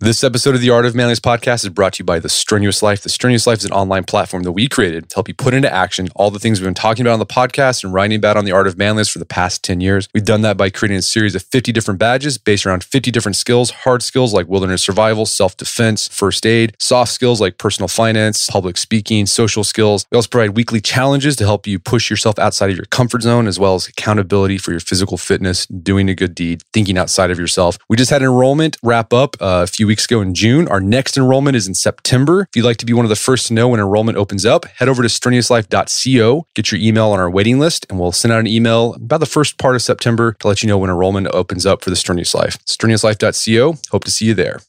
This 0.00 0.22
episode 0.22 0.54
of 0.54 0.60
the 0.60 0.70
Art 0.70 0.86
of 0.86 0.94
Manliness 0.94 1.18
podcast 1.18 1.64
is 1.64 1.70
brought 1.70 1.94
to 1.94 2.02
you 2.02 2.04
by 2.04 2.20
The 2.20 2.28
Strenuous 2.28 2.84
Life. 2.84 3.02
The 3.02 3.08
Strenuous 3.08 3.48
Life 3.48 3.58
is 3.58 3.64
an 3.64 3.72
online 3.72 4.04
platform 4.04 4.44
that 4.44 4.52
we 4.52 4.68
created 4.68 5.10
to 5.10 5.16
help 5.16 5.26
you 5.26 5.34
put 5.34 5.54
into 5.54 5.74
action 5.74 6.06
all 6.14 6.30
the 6.30 6.38
things 6.38 6.60
we've 6.60 6.68
been 6.68 6.74
talking 6.74 7.04
about 7.04 7.14
on 7.14 7.18
the 7.18 7.26
podcast 7.26 7.82
and 7.82 7.92
writing 7.92 8.16
about 8.16 8.36
on 8.36 8.44
the 8.44 8.52
Art 8.52 8.68
of 8.68 8.78
Manliness 8.78 9.08
for 9.08 9.18
the 9.18 9.24
past 9.24 9.64
10 9.64 9.80
years. 9.80 10.08
We've 10.14 10.24
done 10.24 10.42
that 10.42 10.56
by 10.56 10.70
creating 10.70 10.98
a 10.98 11.02
series 11.02 11.34
of 11.34 11.42
50 11.42 11.72
different 11.72 11.98
badges 11.98 12.38
based 12.38 12.64
around 12.64 12.84
50 12.84 13.10
different 13.10 13.34
skills, 13.34 13.70
hard 13.70 14.04
skills 14.04 14.32
like 14.32 14.46
wilderness 14.46 14.82
survival, 14.82 15.26
self-defense, 15.26 16.06
first 16.06 16.46
aid, 16.46 16.76
soft 16.78 17.10
skills 17.10 17.40
like 17.40 17.58
personal 17.58 17.88
finance, 17.88 18.46
public 18.46 18.76
speaking, 18.76 19.26
social 19.26 19.64
skills. 19.64 20.06
We 20.12 20.16
also 20.16 20.28
provide 20.28 20.50
weekly 20.50 20.80
challenges 20.80 21.34
to 21.34 21.44
help 21.44 21.66
you 21.66 21.80
push 21.80 22.08
yourself 22.08 22.38
outside 22.38 22.70
of 22.70 22.76
your 22.76 22.86
comfort 22.86 23.22
zone 23.22 23.48
as 23.48 23.58
well 23.58 23.74
as 23.74 23.88
accountability 23.88 24.58
for 24.58 24.70
your 24.70 24.78
physical 24.78 25.18
fitness, 25.18 25.66
doing 25.66 26.08
a 26.08 26.14
good 26.14 26.36
deed, 26.36 26.62
thinking 26.72 26.96
outside 26.96 27.32
of 27.32 27.38
yourself. 27.40 27.78
We 27.88 27.96
just 27.96 28.12
had 28.12 28.22
enrollment 28.22 28.76
wrap 28.84 29.12
up 29.12 29.34
uh, 29.40 29.64
a 29.64 29.66
few 29.66 29.87
weeks 29.88 30.04
ago 30.04 30.20
in 30.20 30.34
June. 30.34 30.68
Our 30.68 30.80
next 30.80 31.16
enrollment 31.16 31.56
is 31.56 31.66
in 31.66 31.74
September. 31.74 32.42
If 32.42 32.56
you'd 32.56 32.64
like 32.64 32.76
to 32.76 32.86
be 32.86 32.92
one 32.92 33.04
of 33.04 33.08
the 33.08 33.16
first 33.16 33.48
to 33.48 33.54
know 33.54 33.68
when 33.68 33.80
enrollment 33.80 34.18
opens 34.18 34.46
up, 34.46 34.66
head 34.66 34.88
over 34.88 35.02
to 35.02 35.08
strenuouslife.co, 35.08 36.46
get 36.54 36.70
your 36.70 36.80
email 36.80 37.08
on 37.08 37.18
our 37.18 37.30
waiting 37.30 37.58
list, 37.58 37.86
and 37.90 37.98
we'll 37.98 38.12
send 38.12 38.32
out 38.32 38.40
an 38.40 38.46
email 38.46 38.94
about 38.94 39.20
the 39.20 39.26
first 39.26 39.58
part 39.58 39.74
of 39.74 39.82
September 39.82 40.34
to 40.34 40.46
let 40.46 40.62
you 40.62 40.68
know 40.68 40.78
when 40.78 40.90
enrollment 40.90 41.26
opens 41.28 41.66
up 41.66 41.82
for 41.82 41.90
the 41.90 41.96
Strenuous 41.96 42.34
Life. 42.34 42.64
Strenuouslife.co. 42.66 43.78
Hope 43.90 44.04
to 44.04 44.10
see 44.10 44.26
you 44.26 44.34
there. 44.34 44.60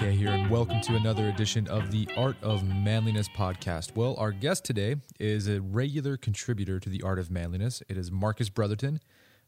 Here, 0.00 0.30
and 0.30 0.48
welcome 0.48 0.80
to 0.80 0.96
another 0.96 1.28
edition 1.28 1.68
of 1.68 1.90
the 1.90 2.08
Art 2.16 2.36
of 2.42 2.64
Manliness 2.64 3.28
podcast. 3.28 3.94
Well, 3.94 4.16
our 4.16 4.32
guest 4.32 4.64
today 4.64 4.96
is 5.20 5.46
a 5.46 5.60
regular 5.60 6.16
contributor 6.16 6.80
to 6.80 6.88
the 6.88 7.02
Art 7.02 7.18
of 7.18 7.30
Manliness. 7.30 7.82
It 7.86 7.98
is 7.98 8.10
Marcus 8.10 8.48
Brotherton. 8.48 9.00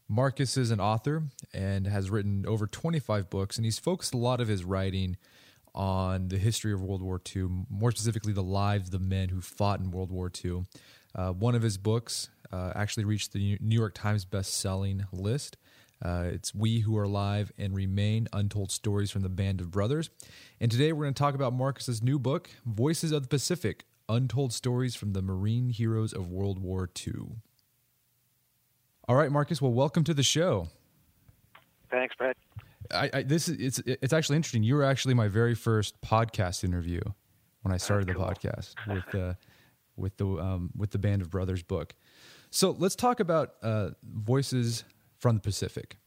Marcus 0.07 0.55
is 0.55 0.69
an 0.69 0.79
author 0.79 1.23
and 1.55 1.87
has 1.87 2.11
written 2.11 2.45
over 2.47 2.67
25 2.67 3.31
books, 3.31 3.57
and 3.57 3.65
he's 3.65 3.79
focused 3.79 4.13
a 4.13 4.17
lot 4.17 4.39
of 4.39 4.47
his 4.47 4.63
writing 4.63 5.17
on 5.73 6.27
the 6.27 6.37
history 6.37 6.71
of 6.71 6.83
World 6.83 7.01
War 7.01 7.19
II, 7.35 7.65
more 7.67 7.89
specifically, 7.89 8.31
the 8.31 8.43
lives 8.43 8.89
of 8.89 8.91
the 8.91 8.99
men 8.99 9.29
who 9.29 9.41
fought 9.41 9.79
in 9.79 9.89
World 9.89 10.11
War 10.11 10.31
II. 10.45 10.65
Uh, 11.15 11.31
one 11.31 11.55
of 11.55 11.63
his 11.63 11.79
books 11.79 12.29
uh, 12.51 12.73
actually 12.75 13.05
reached 13.05 13.33
the 13.33 13.57
New 13.59 13.75
York 13.75 13.95
Times 13.95 14.23
best-selling 14.23 15.07
list. 15.11 15.57
Uh, 16.03 16.25
it's 16.25 16.53
We 16.53 16.79
Who 16.79 16.97
Are 16.97 17.03
Alive 17.03 17.53
and 17.57 17.73
Remain 17.73 18.27
Untold 18.33 18.71
Stories 18.71 19.09
from 19.09 19.21
the 19.21 19.29
Band 19.29 19.61
of 19.61 19.71
Brothers. 19.71 20.09
And 20.59 20.69
today 20.69 20.91
we're 20.91 21.05
going 21.05 21.13
to 21.13 21.19
talk 21.19 21.33
about 21.33 21.53
Marcus's 21.53 22.03
new 22.03 22.19
book, 22.19 22.49
Voices 22.65 23.13
of 23.13 23.21
the 23.21 23.27
Pacific 23.29 23.85
Untold 24.09 24.51
Stories 24.51 24.95
from 24.95 25.13
the 25.13 25.21
Marine 25.21 25.69
Heroes 25.69 26.11
of 26.11 26.27
World 26.27 26.59
War 26.59 26.89
II. 27.07 27.37
All 29.07 29.15
right, 29.15 29.31
Marcus, 29.31 29.61
well, 29.61 29.71
welcome 29.71 30.03
to 30.03 30.13
the 30.13 30.23
show. 30.23 30.67
Thanks, 31.89 32.15
Brett. 32.15 32.35
I, 32.91 33.09
I, 33.13 33.23
this 33.23 33.47
is 33.47 33.79
it's 33.79 33.79
it's 33.85 34.13
actually 34.13 34.35
interesting. 34.35 34.61
You 34.63 34.75
were 34.75 34.83
actually 34.83 35.13
my 35.13 35.29
very 35.29 35.55
first 35.55 36.01
podcast 36.01 36.65
interview 36.65 36.99
when 37.61 37.73
I 37.73 37.77
started 37.77 38.09
the 38.09 38.13
podcast 38.13 38.73
with 38.87 39.15
uh, 39.15 39.33
with 39.95 40.17
the 40.17 40.27
um, 40.27 40.69
with 40.75 40.91
the 40.91 40.99
Band 40.99 41.21
of 41.21 41.29
Brothers 41.29 41.63
book. 41.63 41.95
So 42.49 42.71
let's 42.77 42.95
talk 42.95 43.21
about 43.21 43.53
uh, 43.63 43.91
voices 44.03 44.83
from 45.23 45.35
the 45.35 45.41
Pacific. 45.41 45.97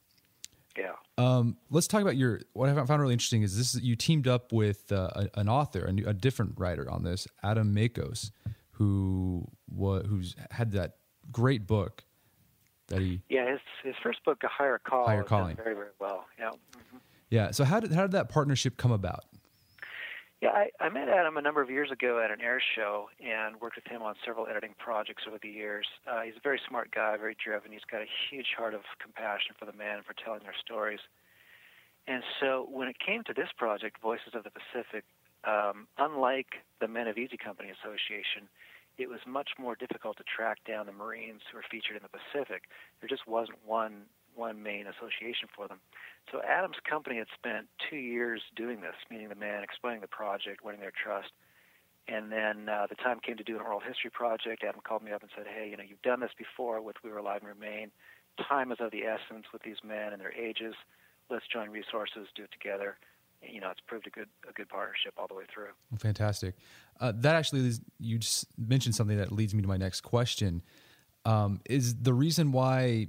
Yeah. 0.76 0.92
Um, 1.16 1.56
let's 1.70 1.88
talk 1.88 2.02
about 2.02 2.18
your. 2.18 2.42
What 2.52 2.68
I 2.68 2.74
found 2.84 3.00
really 3.00 3.14
interesting 3.14 3.42
is 3.42 3.56
this: 3.56 3.82
you 3.82 3.96
teamed 3.96 4.28
up 4.28 4.52
with 4.52 4.92
uh, 4.92 5.08
a, 5.16 5.40
an 5.40 5.48
author, 5.48 5.86
a, 5.86 5.92
new, 5.92 6.06
a, 6.06 6.12
different 6.12 6.52
writer 6.58 6.88
on 6.90 7.02
this, 7.02 7.26
Adam 7.42 7.74
Makos, 7.74 8.30
who 8.72 9.48
wa, 9.70 10.00
who's 10.00 10.36
had 10.50 10.72
that 10.72 10.98
great 11.32 11.66
book 11.66 12.04
that 12.88 13.00
he. 13.00 13.22
Yeah, 13.30 13.50
his 13.50 13.60
his 13.82 13.94
first 14.02 14.22
book, 14.22 14.42
A 14.44 14.48
Higher 14.48 14.78
Call, 14.78 15.06
Higher 15.06 15.22
Calling. 15.22 15.56
very 15.56 15.74
very 15.74 15.88
well. 15.98 16.26
Yeah. 16.38 16.50
Mhm. 16.50 17.00
Yeah. 17.30 17.50
So 17.52 17.64
how 17.64 17.80
did 17.80 17.92
how 17.92 18.02
did 18.02 18.12
that 18.12 18.28
partnership 18.28 18.76
come 18.76 18.92
about? 18.92 19.24
Yeah, 20.42 20.50
I, 20.50 20.68
I 20.80 20.90
met 20.90 21.08
Adam 21.08 21.38
a 21.38 21.40
number 21.40 21.62
of 21.62 21.70
years 21.70 21.90
ago 21.90 22.20
at 22.22 22.30
an 22.30 22.42
air 22.42 22.60
show 22.76 23.08
and 23.24 23.58
worked 23.58 23.76
with 23.76 23.86
him 23.86 24.02
on 24.02 24.14
several 24.24 24.46
editing 24.46 24.74
projects 24.78 25.24
over 25.26 25.38
the 25.40 25.48
years. 25.48 25.86
Uh, 26.06 26.20
he's 26.22 26.36
a 26.36 26.44
very 26.44 26.60
smart 26.68 26.90
guy, 26.92 27.16
very 27.16 27.36
driven. 27.42 27.72
He's 27.72 27.88
got 27.90 28.02
a 28.02 28.10
huge 28.28 28.52
heart 28.56 28.74
of 28.74 28.82
compassion 29.00 29.56
for 29.58 29.64
the 29.64 29.72
men 29.72 29.96
and 29.96 30.04
for 30.04 30.12
telling 30.12 30.40
their 30.42 30.56
stories. 30.62 31.00
And 32.06 32.22
so 32.38 32.68
when 32.70 32.86
it 32.86 32.96
came 33.00 33.24
to 33.24 33.32
this 33.32 33.48
project, 33.56 33.96
Voices 34.02 34.34
of 34.34 34.44
the 34.44 34.52
Pacific, 34.52 35.04
um, 35.44 35.88
unlike 35.96 36.60
the 36.80 36.88
Men 36.88 37.08
of 37.08 37.16
Easy 37.16 37.36
Company 37.36 37.70
Association, 37.72 38.46
it 38.98 39.08
was 39.08 39.20
much 39.26 39.50
more 39.58 39.74
difficult 39.74 40.16
to 40.18 40.24
track 40.24 40.58
down 40.68 40.86
the 40.86 40.92
Marines 40.92 41.40
who 41.50 41.56
were 41.56 41.64
featured 41.70 41.96
in 41.96 42.02
the 42.02 42.12
Pacific. 42.12 42.64
There 43.00 43.08
just 43.08 43.26
wasn't 43.26 43.58
one 43.64 44.04
one 44.36 44.62
main 44.62 44.86
association 44.86 45.48
for 45.54 45.66
them. 45.66 45.78
So 46.30 46.42
Adam's 46.42 46.76
company 46.88 47.16
had 47.18 47.28
spent 47.34 47.66
two 47.88 47.96
years 47.96 48.42
doing 48.54 48.80
this, 48.80 48.94
meeting 49.10 49.28
the 49.28 49.34
man, 49.34 49.62
explaining 49.62 50.00
the 50.00 50.08
project, 50.08 50.64
winning 50.64 50.80
their 50.80 50.92
trust. 50.92 51.30
And 52.08 52.30
then 52.30 52.68
uh, 52.68 52.86
the 52.88 52.94
time 52.94 53.18
came 53.20 53.36
to 53.36 53.42
do 53.42 53.56
an 53.56 53.62
oral 53.62 53.80
history 53.80 54.10
project. 54.10 54.62
Adam 54.62 54.80
called 54.82 55.02
me 55.02 55.12
up 55.12 55.22
and 55.22 55.30
said, 55.36 55.46
"Hey, 55.46 55.68
you 55.70 55.76
know, 55.76 55.82
you've 55.82 56.02
done 56.02 56.20
this 56.20 56.30
before 56.38 56.80
with 56.80 56.96
We 57.02 57.10
Were 57.10 57.18
Alive 57.18 57.42
and 57.42 57.48
Remain. 57.48 57.90
Time 58.48 58.70
is 58.70 58.78
of 58.80 58.92
the 58.92 59.02
essence 59.02 59.46
with 59.52 59.62
these 59.62 59.78
men 59.82 60.12
and 60.12 60.20
their 60.20 60.32
ages. 60.32 60.74
Let's 61.30 61.46
join 61.52 61.70
resources, 61.70 62.28
do 62.36 62.44
it 62.44 62.52
together." 62.52 62.96
And, 63.42 63.52
you 63.52 63.60
know, 63.60 63.70
it's 63.70 63.80
proved 63.86 64.06
a 64.06 64.10
good 64.10 64.28
a 64.48 64.52
good 64.52 64.68
partnership 64.68 65.14
all 65.16 65.26
the 65.26 65.34
way 65.34 65.44
through. 65.52 65.70
Fantastic. 65.98 66.54
Uh, 67.00 67.12
that 67.16 67.34
actually 67.34 67.62
leads, 67.62 67.80
you 67.98 68.18
just 68.18 68.46
mentioned 68.56 68.94
something 68.94 69.16
that 69.16 69.32
leads 69.32 69.52
me 69.54 69.62
to 69.62 69.68
my 69.68 69.76
next 69.76 70.02
question. 70.02 70.62
Um, 71.24 71.60
is 71.64 71.96
the 71.96 72.14
reason 72.14 72.52
why 72.52 73.08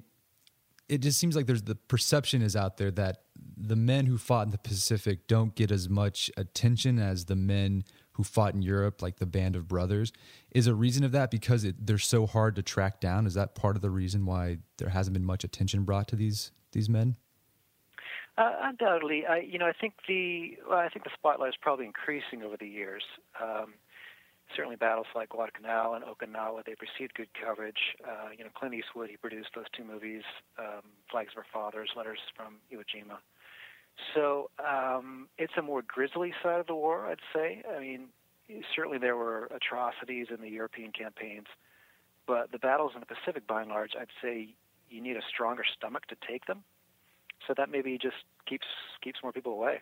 it 0.89 0.99
just 0.99 1.19
seems 1.19 1.35
like 1.35 1.45
there's 1.45 1.63
the 1.63 1.75
perception 1.75 2.41
is 2.41 2.55
out 2.55 2.77
there 2.77 2.91
that 2.91 3.23
the 3.57 3.75
men 3.75 4.05
who 4.05 4.17
fought 4.17 4.45
in 4.45 4.51
the 4.51 4.57
Pacific 4.57 5.27
don't 5.27 5.55
get 5.55 5.71
as 5.71 5.89
much 5.89 6.31
attention 6.37 6.99
as 6.99 7.25
the 7.25 7.35
men 7.35 7.83
who 8.13 8.23
fought 8.23 8.53
in 8.53 8.61
Europe, 8.61 9.01
like 9.01 9.17
the 9.17 9.25
Band 9.25 9.55
of 9.55 9.67
Brothers. 9.67 10.11
Is 10.51 10.67
a 10.67 10.73
reason 10.73 11.03
of 11.03 11.11
that 11.11 11.29
because 11.29 11.63
it, 11.63 11.85
they're 11.85 11.97
so 11.97 12.25
hard 12.25 12.55
to 12.55 12.63
track 12.63 12.99
down? 12.99 13.25
Is 13.25 13.33
that 13.33 13.53
part 13.53 13.75
of 13.75 13.81
the 13.81 13.89
reason 13.89 14.25
why 14.25 14.57
there 14.77 14.89
hasn't 14.89 15.13
been 15.13 15.25
much 15.25 15.43
attention 15.43 15.83
brought 15.83 16.07
to 16.09 16.15
these 16.15 16.51
these 16.71 16.89
men? 16.89 17.15
Uh, 18.37 18.53
undoubtedly, 18.61 19.25
I 19.25 19.39
you 19.39 19.57
know 19.57 19.65
I 19.65 19.73
think 19.73 19.95
the 20.07 20.57
well, 20.69 20.79
I 20.79 20.89
think 20.89 21.03
the 21.03 21.11
spotlight 21.15 21.49
is 21.49 21.55
probably 21.61 21.85
increasing 21.85 22.43
over 22.43 22.55
the 22.57 22.67
years. 22.67 23.03
Um, 23.41 23.73
certainly, 24.55 24.75
battles 24.75 25.07
like 25.15 25.29
Guadalcanal 25.29 25.93
and 25.95 26.03
Okinawa 26.05 26.63
they've 26.65 26.77
received 26.81 27.13
good 27.15 27.29
coverage. 27.33 27.95
Uh, 28.03 28.29
you 28.37 28.43
know, 28.43 28.49
Clint 28.55 28.73
Eastwood 28.75 29.09
he 29.09 29.17
produced 29.17 29.49
those 29.55 29.65
two 29.75 29.83
movies, 29.83 30.23
um, 30.57 30.81
Flags 31.11 31.31
of 31.33 31.39
Our 31.39 31.45
Fathers, 31.51 31.89
Letters 31.95 32.19
from 32.35 32.55
Iwo 32.71 32.83
Jima. 32.83 33.17
So 34.13 34.49
um, 34.59 35.27
it's 35.37 35.53
a 35.57 35.61
more 35.61 35.81
grisly 35.81 36.33
side 36.43 36.59
of 36.59 36.67
the 36.67 36.75
war, 36.75 37.07
I'd 37.07 37.19
say. 37.33 37.63
I 37.75 37.79
mean, 37.79 38.09
certainly 38.75 38.97
there 38.99 39.15
were 39.17 39.45
atrocities 39.45 40.27
in 40.29 40.41
the 40.41 40.49
European 40.49 40.91
campaigns, 40.91 41.47
but 42.27 42.51
the 42.51 42.59
battles 42.59 42.91
in 42.93 42.99
the 42.99 43.07
Pacific, 43.07 43.47
by 43.47 43.61
and 43.61 43.69
large, 43.71 43.91
I'd 43.99 44.07
say 44.21 44.49
you 44.89 45.01
need 45.01 45.17
a 45.17 45.21
stronger 45.27 45.63
stomach 45.75 46.05
to 46.07 46.15
take 46.27 46.45
them. 46.45 46.63
so 47.45 47.53
that 47.57 47.69
maybe 47.69 47.97
just 47.97 48.17
keeps 48.47 48.67
keeps 49.01 49.19
more 49.21 49.31
people 49.31 49.51
away. 49.53 49.79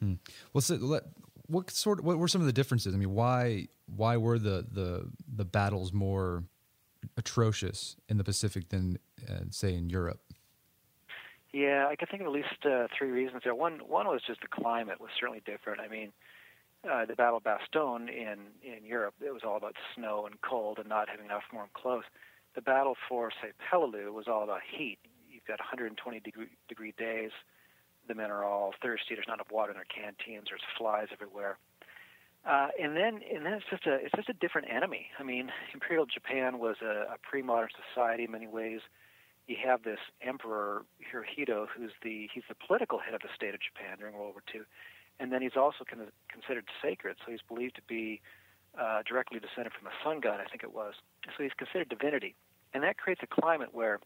Hmm. 0.00 0.14
Well, 0.52 0.60
so 0.60 0.74
let, 0.76 1.04
what 1.46 1.70
sort? 1.70 2.02
What 2.02 2.18
were 2.18 2.28
some 2.28 2.40
of 2.40 2.46
the 2.46 2.52
differences? 2.52 2.94
I 2.94 2.98
mean, 2.98 3.14
why 3.14 3.68
why 3.86 4.16
were 4.16 4.38
the 4.38 4.66
the 4.70 5.08
the 5.34 5.44
battles 5.44 5.92
more 5.92 6.44
atrocious 7.16 7.96
in 8.08 8.16
the 8.16 8.24
Pacific 8.24 8.68
than 8.68 8.98
uh, 9.28 9.44
say 9.50 9.74
in 9.74 9.88
Europe? 9.90 10.20
Yeah, 11.52 11.86
I 11.88 11.96
can 11.96 12.08
think 12.08 12.20
of 12.20 12.26
at 12.26 12.32
least 12.32 12.66
uh, 12.66 12.88
three 12.96 13.10
reasons 13.10 13.42
there. 13.44 13.54
One 13.54 13.80
one 13.86 14.06
was 14.06 14.22
just 14.26 14.40
the 14.40 14.48
climate 14.48 15.00
was 15.00 15.10
certainly 15.18 15.42
different. 15.46 15.80
I 15.80 15.88
mean, 15.88 16.12
uh, 16.90 17.06
the 17.06 17.14
Battle 17.14 17.38
of 17.38 17.44
Bastogne 17.44 18.08
in 18.08 18.38
in 18.62 18.84
Europe, 18.84 19.14
it 19.24 19.32
was 19.32 19.42
all 19.44 19.56
about 19.56 19.74
snow 19.94 20.26
and 20.26 20.40
cold 20.42 20.78
and 20.78 20.88
not 20.88 21.08
having 21.08 21.26
enough 21.26 21.44
warm 21.52 21.68
clothes. 21.74 22.04
The 22.54 22.62
battle 22.62 22.96
for 23.08 23.30
say 23.42 23.52
Peleliu 23.70 24.12
was 24.12 24.26
all 24.28 24.42
about 24.42 24.60
heat. 24.70 24.98
You've 25.30 25.44
got 25.44 25.60
120 25.60 26.20
degree 26.20 26.48
degree 26.68 26.94
days 26.98 27.30
the 28.08 28.14
men 28.14 28.30
are 28.30 28.44
all 28.44 28.72
thirsty. 28.82 29.14
There's 29.14 29.28
not 29.28 29.34
enough 29.34 29.50
water 29.50 29.72
in 29.72 29.76
their 29.76 29.84
canteens. 29.84 30.46
There's 30.48 30.62
flies 30.78 31.08
everywhere. 31.12 31.58
Uh, 32.46 32.68
and 32.80 32.96
then, 32.96 33.20
and 33.34 33.44
then 33.44 33.54
it's 33.54 33.66
just 33.68 33.86
a, 33.86 33.94
it's 33.94 34.14
just 34.14 34.28
a 34.28 34.32
different 34.34 34.68
enemy. 34.70 35.08
I 35.18 35.24
mean, 35.24 35.50
Imperial 35.74 36.06
Japan 36.06 36.58
was 36.58 36.76
a, 36.80 37.14
a 37.14 37.16
pre-modern 37.22 37.70
society 37.74 38.24
in 38.24 38.30
many 38.30 38.46
ways. 38.46 38.80
You 39.48 39.56
have 39.64 39.82
this 39.82 39.98
Emperor 40.22 40.84
Hirohito, 41.02 41.66
who's 41.68 41.92
the 42.02 42.28
he's 42.32 42.44
the 42.48 42.54
political 42.54 42.98
head 42.98 43.14
of 43.14 43.20
the 43.22 43.28
state 43.34 43.54
of 43.54 43.60
Japan 43.60 43.98
during 43.98 44.14
World 44.14 44.34
War 44.34 44.42
II, 44.52 44.62
and 45.20 45.32
then 45.32 45.40
he's 45.40 45.56
also 45.56 45.82
of 45.82 46.08
considered 46.28 46.64
sacred. 46.82 47.16
So 47.24 47.30
he's 47.30 47.42
believed 47.46 47.76
to 47.76 47.82
be 47.86 48.20
uh, 48.76 49.02
directly 49.08 49.38
descended 49.38 49.72
from 49.72 49.86
a 49.86 49.94
sun 50.02 50.20
god, 50.20 50.40
I 50.40 50.50
think 50.50 50.64
it 50.64 50.74
was. 50.74 50.94
So 51.36 51.44
he's 51.44 51.54
considered 51.56 51.88
divinity, 51.88 52.34
and 52.74 52.82
that 52.82 52.98
creates 52.98 53.22
a 53.22 53.28
climate 53.28 53.70
where 53.72 54.00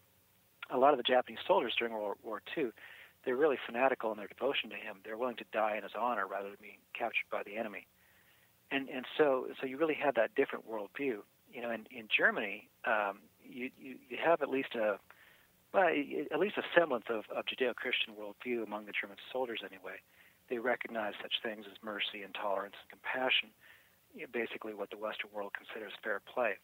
a 0.70 0.79
lot 0.79 0.93
of 0.93 0.99
the 0.99 1.02
Japanese 1.02 1.41
soldiers 1.47 1.75
during 1.79 1.94
World 1.94 2.19
War 2.23 2.43
II 2.56 2.70
they're 3.25 3.37
really 3.37 3.59
fanatical 3.67 4.11
in 4.13 4.19
their 4.19 4.29
devotion 4.29 4.71
to 4.71 4.77
him. 4.77 4.97
They're 5.05 5.17
willing 5.17 5.37
to 5.37 5.45
die 5.53 5.77
in 5.77 5.83
his 5.83 5.93
honor 5.99 6.27
rather 6.27 6.49
than 6.49 6.59
being 6.61 6.79
captured 6.95 7.29
by 7.31 7.43
the 7.43 7.57
enemy. 7.57 7.87
And 8.71 8.89
and 8.89 9.05
so 9.19 9.49
so 9.61 9.67
you 9.67 9.77
really 9.77 9.99
have 10.03 10.15
that 10.15 10.35
different 10.35 10.71
worldview. 10.71 11.19
You 11.53 11.63
know, 11.63 11.71
in 11.71 11.87
in 11.91 12.09
Germany, 12.09 12.69
um, 12.85 13.19
you, 13.43 13.71
you 13.79 13.97
you 14.09 14.17
have 14.25 14.43
at 14.43 14.49
least 14.49 14.75
a 14.75 14.99
well, 15.73 15.87
at 15.87 16.39
least 16.41 16.57
a 16.59 16.63
semblance 16.75 17.07
of, 17.09 17.25
of 17.31 17.45
Judeo-Christian 17.47 18.15
worldview 18.19 18.65
among 18.67 18.87
the 18.87 18.93
German 18.93 19.19
soldiers. 19.33 19.61
Anyway, 19.65 20.03
they 20.49 20.59
recognize 20.59 21.15
such 21.23 21.35
things 21.45 21.65
as 21.71 21.79
mercy 21.83 22.23
and 22.25 22.35
tolerance 22.35 22.75
and 22.83 22.91
compassion. 22.91 23.51
You 24.15 24.23
know, 24.23 24.29
basically, 24.33 24.75
what 24.75 24.91
the 24.91 24.99
Western 24.99 25.31
world 25.33 25.53
considers 25.55 25.93
fair 26.03 26.21
play. 26.27 26.59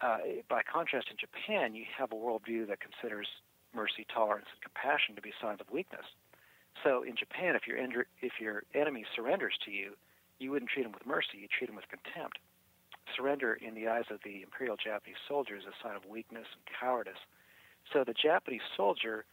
Uh, 0.00 0.18
by 0.48 0.62
contrast, 0.62 1.08
in 1.10 1.16
Japan, 1.16 1.74
you 1.74 1.84
have 1.96 2.12
a 2.12 2.14
worldview 2.14 2.68
that 2.68 2.78
considers 2.78 3.26
mercy, 3.76 4.06
tolerance, 4.12 4.48
and 4.50 4.60
compassion 4.64 5.14
to 5.14 5.22
be 5.22 5.32
signs 5.40 5.60
of 5.60 5.70
weakness. 5.70 6.06
So 6.82 7.02
in 7.02 7.16
Japan, 7.16 7.54
if 7.56 7.66
your 7.66 7.76
if 8.20 8.40
your 8.40 8.64
enemy 8.74 9.04
surrenders 9.14 9.54
to 9.64 9.70
you, 9.70 9.92
you 10.38 10.50
wouldn't 10.50 10.70
treat 10.70 10.86
him 10.86 10.92
with 10.92 11.06
mercy; 11.06 11.38
you 11.40 11.48
treat 11.48 11.68
him 11.70 11.76
with 11.76 11.88
contempt. 11.88 12.38
Surrender 13.14 13.54
in 13.54 13.74
the 13.74 13.86
eyes 13.86 14.04
of 14.10 14.18
the 14.24 14.42
Imperial 14.42 14.76
Japanese 14.76 15.20
soldier 15.28 15.56
is 15.56 15.64
a 15.64 15.76
sign 15.82 15.96
of 15.96 16.04
weakness 16.04 16.46
and 16.52 16.62
cowardice. 16.80 17.22
So 17.92 18.02
the 18.04 18.14
Japanese 18.14 18.66
soldier, 18.76 19.24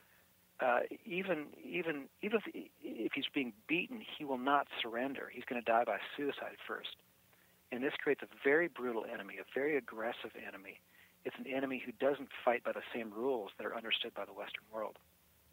uh, 0.60 0.82
even 1.06 1.48
even 1.64 2.06
even 2.22 2.40
if, 2.54 2.68
if 2.84 3.12
he's 3.14 3.32
being 3.34 3.54
beaten, 3.68 4.02
he 4.18 4.24
will 4.24 4.38
not 4.38 4.68
surrender. 4.82 5.32
He's 5.34 5.46
going 5.46 5.62
to 5.62 5.66
die 5.66 5.84
by 5.86 5.98
suicide 6.16 6.58
first. 6.68 6.96
And 7.72 7.84
this 7.84 7.94
creates 8.02 8.22
a 8.22 8.28
very 8.44 8.68
brutal 8.68 9.04
enemy, 9.12 9.36
a 9.42 9.46
very 9.56 9.76
aggressive 9.76 10.32
enemy 10.48 10.80
it's 11.26 11.36
an 11.38 11.48
enemy 11.48 11.82
who 11.86 11.92
doesn't 11.94 12.30
fight 12.44 12.64
by 12.64 12.72
the 12.72 12.82
same 12.94 13.12
rules 13.14 13.52
that 13.58 13.66
are 13.66 13.76
understood 13.76 14.14
by 14.14 14.26
the 14.26 14.34
Western 14.34 14.64
world. 14.74 14.98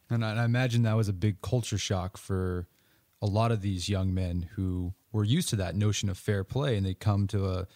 And 0.08 0.24
I, 0.24 0.30
and 0.30 0.40
I 0.40 0.44
imagine 0.44 0.82
that 0.82 0.96
was 0.96 1.08
a 1.08 1.12
big 1.12 1.40
culture 1.40 1.78
shock 1.78 2.16
for 2.16 2.66
a 3.22 3.26
lot 3.26 3.52
of 3.52 3.60
these 3.60 3.88
young 3.88 4.12
men 4.12 4.48
who 4.54 4.94
were 5.12 5.24
used 5.24 5.48
to 5.50 5.56
that 5.56 5.76
notion 5.76 6.08
of 6.08 6.18
fair 6.18 6.42
play, 6.42 6.76
and 6.76 6.84
they 6.84 6.94
come 6.94 7.26
to 7.28 7.46
a 7.46 7.66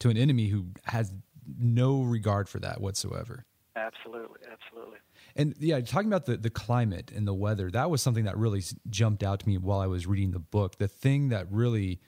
to 0.00 0.08
an 0.08 0.16
enemy 0.16 0.48
who 0.48 0.66
has 0.84 1.12
no 1.58 2.02
regard 2.02 2.48
for 2.48 2.58
that 2.60 2.80
whatsoever. 2.80 3.44
Absolutely, 3.76 4.40
absolutely. 4.50 4.98
And 5.36 5.54
yeah, 5.58 5.80
talking 5.80 6.08
about 6.08 6.26
the, 6.26 6.36
the 6.36 6.50
climate 6.50 7.10
and 7.14 7.26
the 7.26 7.34
weather, 7.34 7.70
that 7.70 7.90
was 7.90 8.02
something 8.02 8.24
that 8.24 8.36
really 8.36 8.62
jumped 8.88 9.22
out 9.22 9.40
to 9.40 9.48
me 9.48 9.58
while 9.58 9.80
I 9.80 9.86
was 9.86 10.06
reading 10.06 10.30
the 10.30 10.38
book. 10.38 10.78
The 10.78 10.88
thing 10.88 11.28
that 11.30 11.50
really 11.50 12.00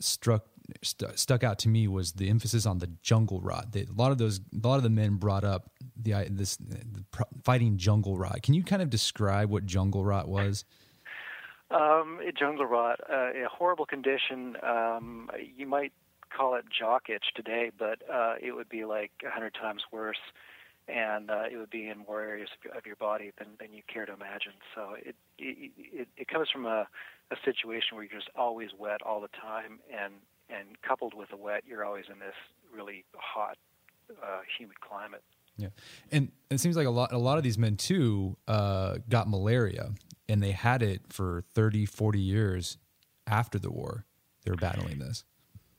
struck 0.00 0.46
st- 0.82 1.18
stuck 1.18 1.44
out 1.44 1.58
to 1.60 1.68
me 1.68 1.88
was 1.88 2.12
the 2.12 2.28
emphasis 2.28 2.66
on 2.66 2.78
the 2.78 2.88
jungle 3.02 3.40
rot. 3.40 3.68
A 3.74 3.86
lot 3.94 4.12
of 4.12 4.18
those, 4.18 4.40
a 4.40 4.66
lot 4.66 4.76
of 4.76 4.82
the 4.82 4.90
men 4.90 5.16
brought 5.16 5.44
up 5.44 5.70
the 5.96 6.26
this 6.30 6.56
the 6.56 6.78
fighting 7.42 7.76
jungle 7.76 8.16
rot. 8.16 8.42
Can 8.42 8.54
you 8.54 8.62
kind 8.62 8.82
of 8.82 8.90
describe 8.90 9.50
what 9.50 9.66
jungle 9.66 10.04
rot 10.04 10.28
was? 10.28 10.64
Um, 11.70 12.20
jungle 12.38 12.66
rot, 12.66 13.00
uh, 13.10 13.30
a 13.32 13.48
horrible 13.50 13.86
condition. 13.86 14.56
Um, 14.62 15.30
you 15.56 15.66
might 15.66 15.92
call 16.36 16.54
it 16.54 16.64
jock 16.76 17.08
itch 17.08 17.26
today, 17.34 17.70
but 17.76 18.02
uh, 18.12 18.34
it 18.40 18.52
would 18.52 18.68
be 18.68 18.84
like 18.84 19.10
a 19.26 19.30
hundred 19.30 19.54
times 19.54 19.82
worse, 19.90 20.18
and 20.88 21.30
uh, 21.30 21.44
it 21.50 21.56
would 21.56 21.70
be 21.70 21.88
in 21.88 21.98
more 21.98 22.20
areas 22.20 22.48
of 22.58 22.64
your, 22.64 22.78
of 22.78 22.86
your 22.86 22.96
body 22.96 23.32
than, 23.38 23.48
than 23.58 23.72
you 23.72 23.82
care 23.92 24.06
to 24.06 24.12
imagine. 24.12 24.52
So 24.74 24.94
it 24.98 25.16
it, 25.38 25.72
it, 25.76 26.08
it 26.16 26.28
comes 26.28 26.48
from 26.50 26.66
a, 26.66 26.86
a 27.30 27.36
situation 27.44 27.96
where 27.96 28.04
you're 28.04 28.20
just 28.20 28.30
always 28.36 28.70
wet 28.78 29.02
all 29.02 29.20
the 29.20 29.28
time, 29.28 29.80
and 29.90 30.14
and 30.48 30.80
coupled 30.82 31.14
with 31.14 31.30
the 31.30 31.36
wet, 31.36 31.64
you're 31.66 31.84
always 31.84 32.04
in 32.12 32.18
this 32.18 32.34
really 32.72 33.04
hot, 33.16 33.56
uh, 34.22 34.40
humid 34.58 34.80
climate. 34.80 35.22
Yeah, 35.56 35.68
and 36.10 36.32
it 36.50 36.58
seems 36.58 36.76
like 36.76 36.86
a 36.86 36.90
lot 36.90 37.12
a 37.12 37.18
lot 37.18 37.38
of 37.38 37.44
these 37.44 37.58
men 37.58 37.76
too 37.76 38.36
uh, 38.48 38.96
got 39.08 39.28
malaria, 39.28 39.92
and 40.28 40.42
they 40.42 40.50
had 40.50 40.82
it 40.82 41.02
for 41.10 41.44
30, 41.54 41.86
40 41.86 42.18
years 42.18 42.78
after 43.26 43.58
the 43.58 43.70
war. 43.70 44.04
They 44.44 44.50
were 44.50 44.56
battling 44.56 44.98
this. 44.98 45.24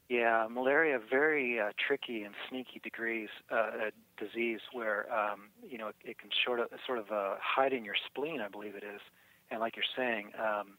Yeah, 0.07 0.47
malaria, 0.49 0.99
very 0.99 1.59
uh, 1.59 1.71
tricky 1.85 2.21
and 2.21 2.35
sneaky 2.47 2.79
degrees 2.83 3.29
uh, 3.51 3.89
disease 4.17 4.59
where 4.71 5.11
um, 5.11 5.49
you 5.67 5.77
know 5.77 5.87
it, 5.87 5.95
it, 6.05 6.17
can 6.19 6.29
sort 6.45 6.59
of 6.59 6.67
sort 6.85 6.99
of 6.99 7.11
uh, 7.11 7.35
hide 7.41 7.73
in 7.73 7.83
your 7.83 7.95
spleen, 8.05 8.39
I 8.39 8.47
believe 8.47 8.75
it 8.75 8.83
is, 8.83 9.01
and 9.49 9.59
like 9.59 9.75
you're 9.75 9.83
saying, 9.97 10.31
um, 10.39 10.77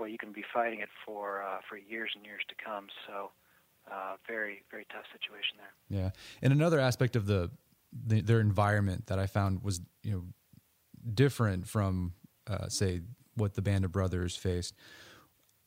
boy, 0.00 0.06
you 0.06 0.18
can 0.18 0.32
be 0.32 0.44
fighting 0.52 0.80
it 0.80 0.88
for 1.04 1.42
uh, 1.42 1.58
for 1.68 1.76
years 1.76 2.10
and 2.16 2.24
years 2.24 2.40
to 2.48 2.54
come. 2.64 2.86
So, 3.06 3.30
uh, 3.90 4.16
very 4.26 4.62
very 4.70 4.86
tough 4.90 5.04
situation 5.12 5.56
there. 5.58 6.00
Yeah, 6.00 6.10
and 6.42 6.52
another 6.52 6.80
aspect 6.80 7.14
of 7.14 7.26
the, 7.26 7.50
the 8.06 8.22
their 8.22 8.40
environment 8.40 9.06
that 9.06 9.18
I 9.18 9.26
found 9.26 9.62
was 9.62 9.80
you 10.02 10.12
know 10.12 10.24
different 11.14 11.68
from 11.68 12.14
uh, 12.46 12.68
say 12.68 13.02
what 13.34 13.54
the 13.54 13.62
Band 13.62 13.84
of 13.84 13.92
Brothers 13.92 14.34
faced 14.34 14.74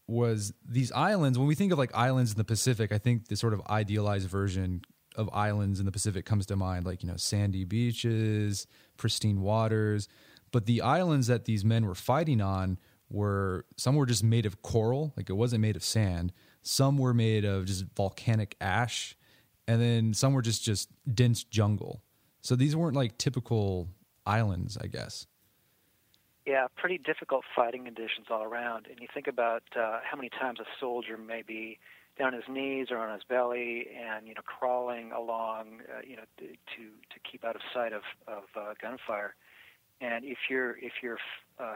was 0.07 0.53
these 0.67 0.91
islands. 0.91 1.37
When 1.37 1.47
we 1.47 1.55
think 1.55 1.71
of 1.71 1.77
like 1.77 1.95
islands 1.95 2.31
in 2.31 2.37
the 2.37 2.43
Pacific, 2.43 2.91
I 2.91 2.97
think 2.97 3.27
the 3.27 3.37
sort 3.37 3.53
of 3.53 3.61
idealized 3.69 4.27
version 4.27 4.81
of 5.15 5.29
islands 5.31 5.79
in 5.79 5.85
the 5.85 5.91
Pacific 5.91 6.25
comes 6.25 6.47
to 6.47 6.55
mind, 6.55 6.85
like 6.85 7.03
you 7.03 7.09
know 7.09 7.17
sandy 7.17 7.65
beaches, 7.65 8.67
pristine 8.97 9.41
waters. 9.41 10.09
But 10.51 10.67
the 10.67 10.81
islands 10.81 11.27
that 11.27 11.45
these 11.45 11.65
men 11.65 11.85
were 11.85 11.95
fighting 11.95 12.39
on 12.39 12.77
were 13.13 13.65
some 13.77 13.95
were 13.95 14.05
just 14.05 14.23
made 14.23 14.45
of 14.45 14.61
coral, 14.61 15.13
like 15.15 15.29
it 15.29 15.33
wasn't 15.33 15.61
made 15.61 15.75
of 15.75 15.83
sand. 15.83 16.33
Some 16.63 16.97
were 16.97 17.13
made 17.13 17.45
of 17.45 17.65
just 17.65 17.85
volcanic 17.95 18.55
ash, 18.59 19.15
and 19.67 19.81
then 19.81 20.13
some 20.13 20.33
were 20.33 20.41
just 20.41 20.63
just 20.63 20.89
dense 21.13 21.43
jungle. 21.43 22.01
So 22.41 22.55
these 22.55 22.75
weren't 22.75 22.95
like 22.95 23.17
typical 23.17 23.87
islands, 24.25 24.77
I 24.81 24.87
guess. 24.87 25.27
Yeah, 26.45 26.67
pretty 26.75 26.97
difficult 26.97 27.45
fighting 27.55 27.85
conditions 27.85 28.27
all 28.29 28.43
around. 28.43 28.87
And 28.89 28.99
you 28.99 29.07
think 29.13 29.27
about 29.27 29.63
uh, 29.77 29.99
how 30.03 30.17
many 30.17 30.29
times 30.29 30.59
a 30.59 30.65
soldier 30.77 31.17
may 31.17 31.41
be 31.41 31.79
down 32.19 32.33
his 32.33 32.43
knees 32.49 32.87
or 32.91 32.97
on 32.97 33.13
his 33.13 33.23
belly, 33.23 33.87
and 33.95 34.27
you 34.27 34.33
know, 34.33 34.41
crawling 34.41 35.11
along, 35.11 35.81
uh, 35.89 36.01
you 36.05 36.15
know, 36.15 36.23
to 36.37 36.47
to 36.75 37.19
keep 37.29 37.45
out 37.45 37.55
of 37.55 37.61
sight 37.73 37.93
of 37.93 38.01
of 38.27 38.43
uh, 38.59 38.73
gunfire. 38.81 39.35
And 40.01 40.25
if 40.25 40.37
you're 40.49 40.77
if 40.79 40.93
you're 41.01 41.19
uh, 41.59 41.75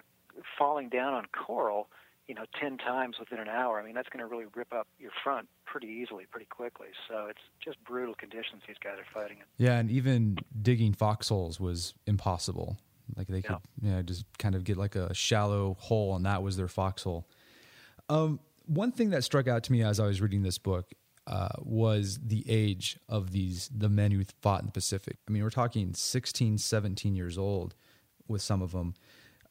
falling 0.58 0.90
down 0.90 1.14
on 1.14 1.26
coral, 1.34 1.90
you 2.28 2.36
know, 2.36 2.46
10 2.60 2.78
times 2.78 3.18
within 3.20 3.40
an 3.40 3.48
hour, 3.48 3.80
I 3.80 3.86
mean, 3.86 3.96
that's 3.96 4.10
going 4.10 4.20
to 4.20 4.28
really 4.28 4.46
rip 4.56 4.74
up 4.74 4.88
your 5.00 5.12
front 5.24 5.48
pretty 5.66 5.88
easily, 5.88 6.26
pretty 6.30 6.48
quickly. 6.48 6.88
So 7.08 7.28
it's 7.30 7.40
just 7.64 7.82
brutal 7.84 8.16
conditions 8.16 8.64
these 8.68 8.78
guys 8.84 8.96
are 9.00 9.14
fighting 9.14 9.38
in. 9.38 9.66
Yeah, 9.66 9.78
and 9.78 9.90
even 9.90 10.38
digging 10.62 10.94
foxholes 10.94 11.60
was 11.60 11.94
impossible. 12.06 12.78
Like 13.16 13.28
they 13.28 13.42
could, 13.42 13.58
yeah, 13.82 13.90
you 13.90 13.96
know, 13.96 14.02
just 14.02 14.26
kind 14.38 14.56
of 14.56 14.64
get 14.66 14.78
like 14.78 14.96
a 14.96 15.14
shallow 15.14 15.78
hole, 15.80 16.16
and 16.16 16.26
that 16.26 16.44
was 16.44 16.58
their 16.58 16.68
foxhole. 16.68 17.26
Um, 18.10 18.40
one 18.66 18.92
thing 18.92 19.12
that 19.12 19.24
struck 19.24 19.48
out 19.48 19.64
to 19.64 19.72
me 19.72 19.82
as 19.82 20.00
I 20.00 20.06
was 20.06 20.22
reading 20.22 20.44
this 20.44 20.58
book 20.58 20.92
uh, 21.26 21.50
was 21.60 22.20
the 22.24 22.44
age 22.50 22.98
of 23.10 23.32
these 23.32 23.70
the 23.76 23.90
men 23.90 24.12
who 24.12 24.24
fought 24.42 24.62
in 24.62 24.68
the 24.68 24.72
Pacific. 24.72 25.18
I 25.28 25.32
mean, 25.32 25.44
we're 25.44 25.50
talking 25.50 25.94
16, 25.94 26.58
17 26.58 27.16
years 27.16 27.38
old 27.38 27.76
with 28.28 28.42
some 28.42 28.62
of 28.62 28.72
them. 28.72 28.94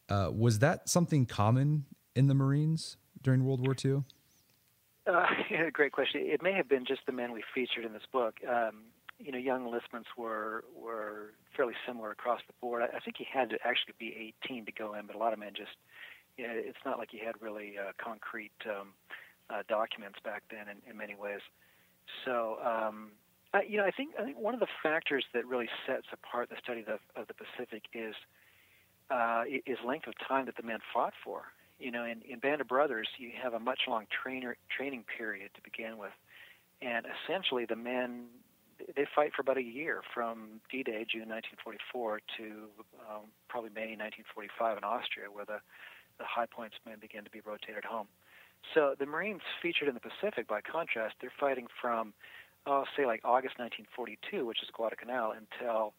Uh, 0.09 0.31
was 0.33 0.61
that 0.61 0.89
something 0.89 1.27
common 1.27 1.85
in 2.15 2.27
the 2.29 2.35
Marines 2.35 2.97
during 3.23 3.45
World 3.45 3.67
War 3.67 3.75
II? 3.85 4.05
Uh, 5.07 5.27
yeah, 5.51 5.71
great 5.73 5.93
question. 5.93 6.23
It 6.25 6.43
may 6.43 6.53
have 6.53 6.69
been 6.69 6.85
just 6.85 7.01
the 7.07 7.13
men 7.13 7.33
we 7.33 7.43
featured 7.55 7.85
in 7.85 7.93
this 7.93 8.07
book. 8.13 8.37
Um, 8.49 8.85
you 9.19 9.33
know, 9.33 9.39
young 9.39 9.67
enlistments 9.67 10.09
were 10.17 10.65
were 10.75 11.33
fairly 11.57 11.75
similar 11.87 12.11
across 12.11 12.41
the 12.47 12.53
board. 12.61 12.83
I, 12.83 12.97
I 12.97 13.01
think 13.01 13.19
you 13.19 13.27
had 13.33 13.51
to 13.51 13.57
actually 13.65 13.95
be 13.99 14.35
18 14.45 14.67
to 14.67 14.73
go 14.73 14.95
in, 14.95 15.07
but 15.07 15.17
a 15.17 15.19
lot 15.19 15.33
of 15.33 15.39
men 15.39 15.53
just, 15.57 15.73
you 16.37 16.47
know, 16.47 16.53
it's 16.55 16.79
not 16.85 16.99
like 16.99 17.13
you 17.13 17.21
had 17.25 17.35
really 17.41 17.75
uh, 17.79 17.93
concrete 18.03 18.53
um, 18.67 18.89
uh, 19.49 19.63
documents 19.69 20.19
back 20.23 20.43
then 20.51 20.67
in, 20.69 20.91
in 20.91 20.97
many 20.99 21.15
ways. 21.15 21.41
So, 22.25 22.59
um, 22.63 23.13
I, 23.55 23.63
you 23.63 23.79
know, 23.79 23.85
I 23.85 23.91
think 23.91 24.11
I 24.21 24.25
think 24.25 24.39
one 24.39 24.55
of 24.55 24.61
the 24.61 24.69
factors 24.83 25.25
that 25.33 25.47
really 25.47 25.69
sets 25.87 26.07
apart 26.13 26.51
the 26.51 26.57
study 26.63 26.85
of, 26.87 27.01
of 27.17 27.27
the 27.27 27.35
Pacific 27.35 27.85
is 27.95 28.15
uh, 29.11 29.45
is 29.67 29.79
length 29.87 30.07
of 30.07 30.15
time 30.27 30.47
that 30.47 30.57
the 30.57 30.63
men 30.63 30.79
fought 30.93 31.15
for. 31.25 31.43
You 31.79 31.91
know, 31.91 32.05
in, 32.05 32.23
in 32.29 32.39
Band 32.39 32.61
of 32.61 32.69
Brothers, 32.69 33.09
you 33.19 33.31
have 33.43 33.53
a 33.53 33.61
much 33.61 33.81
long 33.87 34.07
trainer 34.23 34.57
training 34.75 35.05
period 35.17 35.51
to 35.55 35.61
begin 35.63 35.99
with, 35.99 36.13
and 36.81 37.07
essentially 37.07 37.67
the 37.67 37.77
men 37.77 38.27
they 38.95 39.07
fight 39.15 39.33
for 39.35 39.41
about 39.41 39.57
a 39.57 39.63
year 39.63 40.03
from 40.13 40.61
D-Day, 40.71 41.07
June 41.09 41.29
1944, 41.33 42.21
to 42.37 42.45
um, 43.09 43.25
probably 43.49 43.71
May 43.75 43.97
1945 43.97 44.79
in 44.79 44.85
Austria, 44.85 45.27
where 45.33 45.45
the 45.45 45.61
the 46.19 46.25
high 46.25 46.47
points 46.47 46.77
men 46.87 46.97
begin 47.01 47.25
to 47.25 47.31
be 47.31 47.41
rotated 47.45 47.85
home. 47.85 48.09
So 48.75 48.95
the 48.99 49.07
Marines 49.07 49.43
featured 49.63 49.89
in 49.89 49.95
the 49.95 50.01
Pacific, 50.01 50.49
by 50.49 50.61
contrast, 50.61 51.15
they're 51.21 51.33
fighting 51.39 51.67
from, 51.81 52.15
oh, 52.67 52.85
say 52.97 53.07
like 53.07 53.21
August 53.25 53.59
1942, 53.59 54.47
which 54.47 54.63
is 54.63 54.69
Guadalcanal, 54.73 55.33
until 55.37 55.93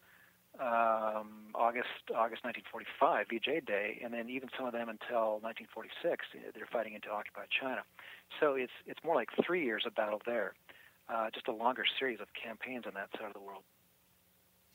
um, 0.60 1.54
August 1.54 2.10
August 2.14 2.42
1945, 2.42 3.26
VJ 3.30 3.64
Day, 3.66 4.00
and 4.02 4.12
then 4.12 4.28
even 4.28 4.48
some 4.56 4.66
of 4.66 4.72
them 4.72 4.88
until 4.88 5.38
1946, 5.40 6.26
they're 6.54 6.66
fighting 6.70 6.94
into 6.94 7.10
occupied 7.10 7.48
China. 7.50 7.82
So 8.40 8.54
it's 8.54 8.72
it's 8.86 8.98
more 9.04 9.14
like 9.14 9.28
three 9.44 9.64
years 9.64 9.84
of 9.86 9.94
battle 9.94 10.20
there, 10.26 10.54
uh, 11.08 11.30
just 11.32 11.48
a 11.48 11.52
longer 11.52 11.84
series 11.98 12.20
of 12.20 12.28
campaigns 12.34 12.84
on 12.86 12.94
that 12.94 13.10
side 13.16 13.28
of 13.28 13.34
the 13.34 13.40
world. 13.40 13.62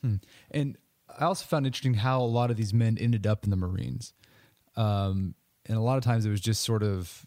Hmm. 0.00 0.16
And 0.50 0.78
I 1.18 1.24
also 1.24 1.44
found 1.44 1.66
interesting 1.66 1.94
how 1.94 2.20
a 2.20 2.24
lot 2.24 2.50
of 2.50 2.56
these 2.56 2.72
men 2.72 2.96
ended 2.98 3.26
up 3.26 3.44
in 3.44 3.50
the 3.50 3.56
Marines, 3.56 4.14
um, 4.76 5.34
and 5.66 5.76
a 5.76 5.82
lot 5.82 5.98
of 5.98 6.04
times 6.04 6.24
it 6.24 6.30
was 6.30 6.40
just 6.40 6.62
sort 6.62 6.82
of 6.82 7.26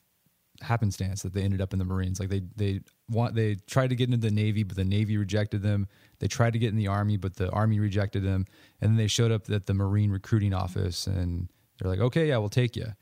happenstance 0.62 1.22
that 1.24 1.34
they 1.34 1.42
ended 1.42 1.62
up 1.62 1.74
in 1.74 1.80
the 1.80 1.86
Marines. 1.86 2.20
Like 2.20 2.30
they 2.30 2.42
they 2.56 2.82
want 3.10 3.36
they 3.36 3.56
tried 3.68 3.90
to 3.90 3.96
get 3.96 4.10
into 4.10 4.18
the 4.18 4.34
Navy, 4.34 4.64
but 4.64 4.76
the 4.76 4.84
Navy 4.84 5.18
rejected 5.18 5.62
them. 5.62 5.88
They 6.20 6.28
tried 6.28 6.54
to 6.54 6.60
get 6.60 6.70
in 6.70 6.76
the 6.78 6.88
Army, 6.88 7.18
but 7.18 7.36
the 7.36 7.50
Army 7.52 7.80
rejected 7.80 8.24
them. 8.24 8.46
And 8.82 8.92
then 8.92 8.98
they 8.98 9.08
showed 9.08 9.32
up 9.32 9.50
at 9.50 9.66
the 9.66 9.74
Marine 9.74 10.12
recruiting 10.12 10.54
office, 10.54 11.08
and 11.08 11.50
they're 11.80 11.90
like, 11.90 12.00
"Okay, 12.00 12.28
yeah, 12.28 12.38
we'll 12.38 12.50
take 12.50 12.76
you." 12.76 12.94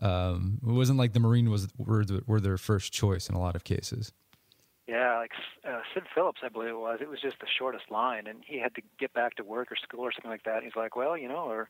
Um, 0.00 0.60
it 0.62 0.70
wasn't 0.70 0.98
like 0.98 1.12
the 1.12 1.20
Marine 1.20 1.50
was 1.50 1.68
were, 1.76 2.04
were 2.26 2.40
their 2.40 2.58
first 2.58 2.92
choice 2.92 3.28
in 3.28 3.34
a 3.34 3.40
lot 3.40 3.56
of 3.56 3.64
cases. 3.64 4.12
Yeah, 4.86 5.18
like 5.18 5.32
uh, 5.68 5.80
Sid 5.94 6.04
Phillips, 6.14 6.40
I 6.42 6.48
believe 6.48 6.70
it 6.70 6.78
was. 6.78 6.98
It 7.00 7.08
was 7.08 7.20
just 7.20 7.38
the 7.40 7.46
shortest 7.58 7.90
line, 7.90 8.26
and 8.26 8.42
he 8.44 8.58
had 8.58 8.74
to 8.74 8.82
get 8.98 9.12
back 9.12 9.36
to 9.36 9.44
work 9.44 9.70
or 9.70 9.76
school 9.76 10.00
or 10.00 10.12
something 10.12 10.30
like 10.30 10.42
that. 10.44 10.56
And 10.56 10.64
he's 10.64 10.76
like, 10.76 10.96
"Well, 10.96 11.16
you 11.16 11.28
know, 11.28 11.44
or 11.44 11.68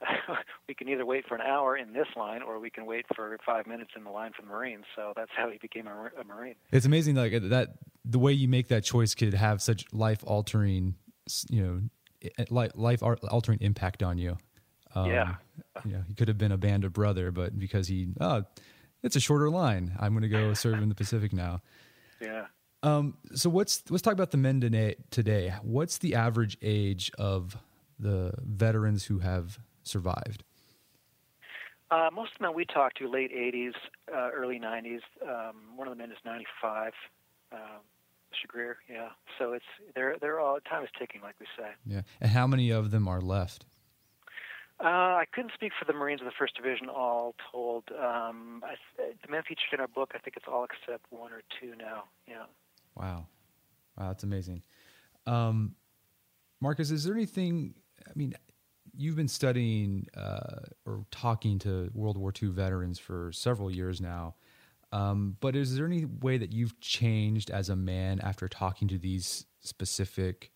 we 0.68 0.74
can 0.74 0.88
either 0.88 1.06
wait 1.06 1.26
for 1.26 1.34
an 1.34 1.40
hour 1.40 1.76
in 1.76 1.92
this 1.92 2.06
line 2.16 2.42
or 2.42 2.58
we 2.58 2.70
can 2.70 2.86
wait 2.86 3.06
for 3.14 3.36
five 3.44 3.66
minutes 3.66 3.92
in 3.96 4.04
the 4.04 4.10
line 4.10 4.32
for 4.34 4.42
the 4.42 4.48
Marines. 4.48 4.84
So 4.94 5.12
that's 5.16 5.30
how 5.36 5.50
he 5.50 5.58
became 5.58 5.86
a, 5.86 6.10
a 6.20 6.24
Marine. 6.24 6.54
It's 6.70 6.86
amazing, 6.86 7.16
like 7.16 7.32
that, 7.32 7.68
the 8.04 8.18
way 8.18 8.32
you 8.32 8.48
make 8.48 8.68
that 8.68 8.84
choice 8.84 9.14
could 9.14 9.34
have 9.34 9.62
such 9.62 9.84
life 9.92 10.22
altering, 10.24 10.94
you 11.48 11.62
know, 11.62 11.80
life 12.50 13.02
altering 13.02 13.58
impact 13.60 14.02
on 14.02 14.18
you. 14.18 14.36
Um, 14.94 15.10
yeah. 15.10 15.34
You 15.84 15.92
know, 15.92 16.02
he 16.06 16.14
could 16.14 16.28
have 16.28 16.38
been 16.38 16.52
a 16.52 16.58
band 16.58 16.84
of 16.84 16.92
brother, 16.92 17.30
but 17.30 17.58
because 17.58 17.88
he, 17.88 18.08
oh, 18.20 18.44
it's 19.02 19.16
a 19.16 19.20
shorter 19.20 19.50
line. 19.50 19.94
I'm 19.98 20.12
going 20.12 20.22
to 20.22 20.28
go 20.28 20.54
serve 20.54 20.82
in 20.82 20.88
the 20.88 20.94
Pacific 20.94 21.32
now. 21.32 21.60
Yeah. 22.20 22.46
Um, 22.82 23.16
so 23.34 23.50
what's 23.50 23.82
let's 23.90 24.02
talk 24.02 24.12
about 24.12 24.30
the 24.30 24.36
men 24.36 24.60
today. 25.10 25.54
What's 25.62 25.98
the 25.98 26.14
average 26.14 26.56
age 26.62 27.10
of 27.18 27.56
the 27.98 28.32
veterans 28.38 29.04
who 29.04 29.18
have 29.20 29.58
survived? 29.86 30.44
Uh, 31.90 32.08
most 32.12 32.32
of 32.34 32.40
them 32.40 32.54
we 32.54 32.64
talked 32.64 32.98
to 32.98 33.08
late 33.08 33.32
80s, 33.32 33.74
uh, 34.12 34.30
early 34.34 34.58
90s. 34.58 35.00
Um, 35.22 35.76
one 35.76 35.86
of 35.86 35.92
the 35.92 35.98
men 35.98 36.10
is 36.10 36.18
95. 36.24 36.92
Uh, 37.52 37.56
Chagrier, 38.34 38.74
yeah. 38.90 39.10
So 39.38 39.52
it's 39.52 39.64
they're 39.94 40.16
they're 40.20 40.40
all 40.40 40.58
time 40.68 40.82
is 40.82 40.90
ticking, 40.98 41.22
like 41.22 41.36
we 41.40 41.46
say. 41.56 41.70
Yeah. 41.86 42.02
And 42.20 42.30
how 42.30 42.46
many 42.46 42.70
of 42.70 42.90
them 42.90 43.08
are 43.08 43.20
left? 43.20 43.64
Uh, 44.78 44.84
I 44.84 45.24
couldn't 45.32 45.52
speak 45.54 45.72
for 45.78 45.86
the 45.90 45.96
Marines 45.96 46.20
of 46.20 46.26
the 46.26 46.34
First 46.38 46.54
Division 46.54 46.88
all 46.90 47.34
told. 47.50 47.84
Um, 47.92 48.62
I, 48.64 48.74
the 48.98 49.30
men 49.30 49.42
featured 49.42 49.72
in 49.72 49.80
our 49.80 49.88
book, 49.88 50.12
I 50.14 50.18
think 50.18 50.36
it's 50.36 50.46
all 50.46 50.64
except 50.64 51.06
one 51.10 51.32
or 51.32 51.40
two 51.60 51.74
now. 51.78 52.04
Yeah. 52.28 52.44
Wow, 52.94 53.26
wow, 53.96 54.08
that's 54.08 54.22
amazing. 54.22 54.62
Um, 55.26 55.76
Marcus, 56.60 56.90
is 56.90 57.04
there 57.04 57.14
anything? 57.14 57.74
I 58.06 58.12
mean, 58.14 58.34
you've 58.96 59.16
been 59.16 59.28
studying 59.28 60.06
uh, 60.16 60.60
or 60.84 61.04
talking 61.10 61.58
to 61.60 61.90
World 61.94 62.16
War 62.16 62.32
II 62.40 62.48
veterans 62.50 62.98
for 62.98 63.30
several 63.32 63.70
years 63.70 64.00
now. 64.00 64.34
Um, 64.92 65.36
but 65.40 65.56
is 65.56 65.76
there 65.76 65.86
any 65.86 66.04
way 66.04 66.38
that 66.38 66.52
you've 66.52 66.80
changed 66.80 67.50
as 67.50 67.68
a 67.68 67.76
man 67.76 68.20
after 68.20 68.48
talking 68.48 68.88
to 68.88 68.98
these 68.98 69.46
specific 69.60 70.52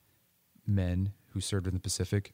men 0.66 1.12
who 1.30 1.40
served 1.40 1.66
in 1.66 1.74
the 1.74 1.80
Pacific? 1.80 2.32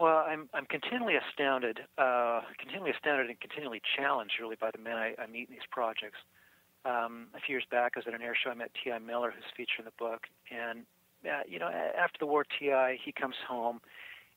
Well, 0.00 0.24
I'm 0.28 0.48
I'm 0.54 0.64
continually 0.66 1.14
astounded, 1.16 1.80
uh, 1.98 2.42
continually 2.58 2.92
astounded, 2.92 3.30
and 3.30 3.40
continually 3.40 3.82
challenged, 3.96 4.34
really, 4.40 4.56
by 4.60 4.70
the 4.70 4.78
men 4.78 4.96
I, 4.96 5.14
I 5.18 5.26
meet 5.26 5.48
in 5.48 5.54
these 5.54 5.66
projects. 5.70 6.18
Um, 6.84 7.26
a 7.34 7.40
few 7.40 7.56
years 7.56 7.66
back, 7.70 7.92
I 7.96 7.98
was 7.98 8.06
at 8.06 8.14
an 8.14 8.22
air 8.22 8.36
show. 8.36 8.50
I 8.50 8.54
met 8.54 8.70
T.I. 8.82 9.00
Miller, 9.00 9.32
who's 9.34 9.44
featured 9.56 9.80
in 9.80 9.84
the 9.86 9.98
book, 9.98 10.22
and 10.50 10.86
uh, 11.24 11.42
you 11.48 11.58
know, 11.58 11.68
after 11.68 12.18
the 12.18 12.26
war, 12.26 12.44
T.I. 12.58 12.98
he 13.04 13.12
comes 13.12 13.34
home 13.46 13.80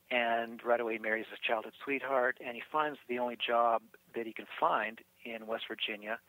and 0.10 0.62
right 0.64 0.80
away 0.80 0.94
he 0.94 1.00
marries 1.00 1.26
his 1.30 1.40
childhood 1.40 1.74
sweetheart, 1.84 2.38
and 2.46 2.56
he 2.56 2.62
finds 2.72 3.00
the 3.08 3.18
only 3.18 3.38
job 3.38 3.82
that 4.14 4.26
he 4.26 4.34
can 4.34 4.46
find 4.60 5.00
in 5.24 5.48
West 5.48 5.64
Virginia 5.68 6.20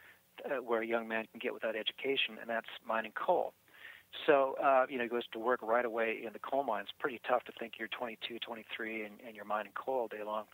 uh, 0.45 0.63
where 0.63 0.83
a 0.83 0.87
young 0.87 1.09
man 1.09 1.27
can 1.31 1.41
get 1.41 1.53
without 1.53 1.75
education, 1.77 2.39
and 2.41 2.49
that's 2.49 2.69
mining 2.87 3.13
coal. 3.13 3.53
So, 4.27 4.57
uh, 4.63 4.87
you 4.89 4.99
know, 4.99 5.05
he 5.05 5.11
goes 5.11 5.27
to 5.33 5.39
work 5.39 5.61
right 5.63 5.85
away 5.85 6.21
in 6.25 6.33
the 6.33 6.39
coal 6.39 6.65
mines. 6.65 6.89
Pretty 6.99 7.21
tough 7.27 7.45
to 7.45 7.53
think 7.59 7.75
you're 7.79 7.89
22, 7.89 8.39
23, 8.39 9.05
and, 9.05 9.15
and 9.27 9.35
you're 9.35 9.45
mining 9.45 9.73
coal 9.75 10.01
all 10.01 10.09
day 10.09 10.23
long. 10.25 10.45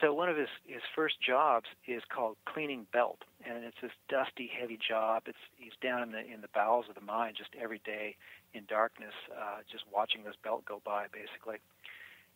So 0.00 0.14
one 0.14 0.28
of 0.28 0.36
his, 0.36 0.48
his 0.66 0.82
first 0.94 1.16
jobs 1.20 1.66
is 1.86 2.02
called 2.14 2.36
cleaning 2.46 2.86
belt, 2.92 3.22
and 3.44 3.64
it's 3.64 3.76
this 3.82 3.90
dusty, 4.08 4.50
heavy 4.58 4.78
job. 4.78 5.24
It's 5.26 5.38
he's 5.56 5.72
down 5.82 6.02
in 6.02 6.12
the 6.12 6.20
in 6.20 6.40
the 6.42 6.48
bowels 6.54 6.86
of 6.88 6.94
the 6.94 7.00
mine 7.00 7.34
just 7.36 7.50
every 7.60 7.80
day 7.84 8.16
in 8.54 8.64
darkness, 8.68 9.14
uh, 9.30 9.58
just 9.70 9.84
watching 9.92 10.24
this 10.24 10.34
belt 10.42 10.64
go 10.64 10.80
by, 10.84 11.06
basically. 11.12 11.58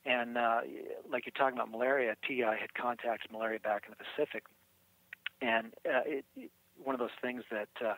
And 0.07 0.37
uh, 0.37 0.61
like 1.11 1.25
you're 1.27 1.33
talking 1.37 1.57
about 1.57 1.71
malaria, 1.71 2.15
TI 2.27 2.43
had 2.43 2.75
contacted 2.75 3.33
malaria 3.33 3.59
back 3.59 3.85
in 3.87 3.95
the 3.97 4.05
Pacific, 4.05 4.45
and 5.41 5.69
uh, 5.87 6.05
it, 6.05 6.25
it, 6.37 6.51
one 6.83 6.95
of 6.95 6.99
those 6.99 7.17
things 7.23 7.43
that 7.51 7.69
uh, 7.81 7.95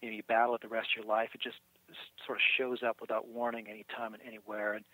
you 0.00 0.08
know 0.08 0.16
you 0.16 0.22
battle 0.22 0.54
it 0.54 0.62
the 0.62 0.68
rest 0.68 0.88
of 0.96 1.04
your 1.04 1.12
life. 1.12 1.30
It 1.34 1.42
just 1.42 1.58
sort 2.24 2.38
of 2.38 2.42
shows 2.56 2.82
up 2.82 3.00
without 3.00 3.28
warning, 3.28 3.68
anytime 3.68 4.14
and 4.14 4.22
anywhere, 4.26 4.72
and 4.72 4.84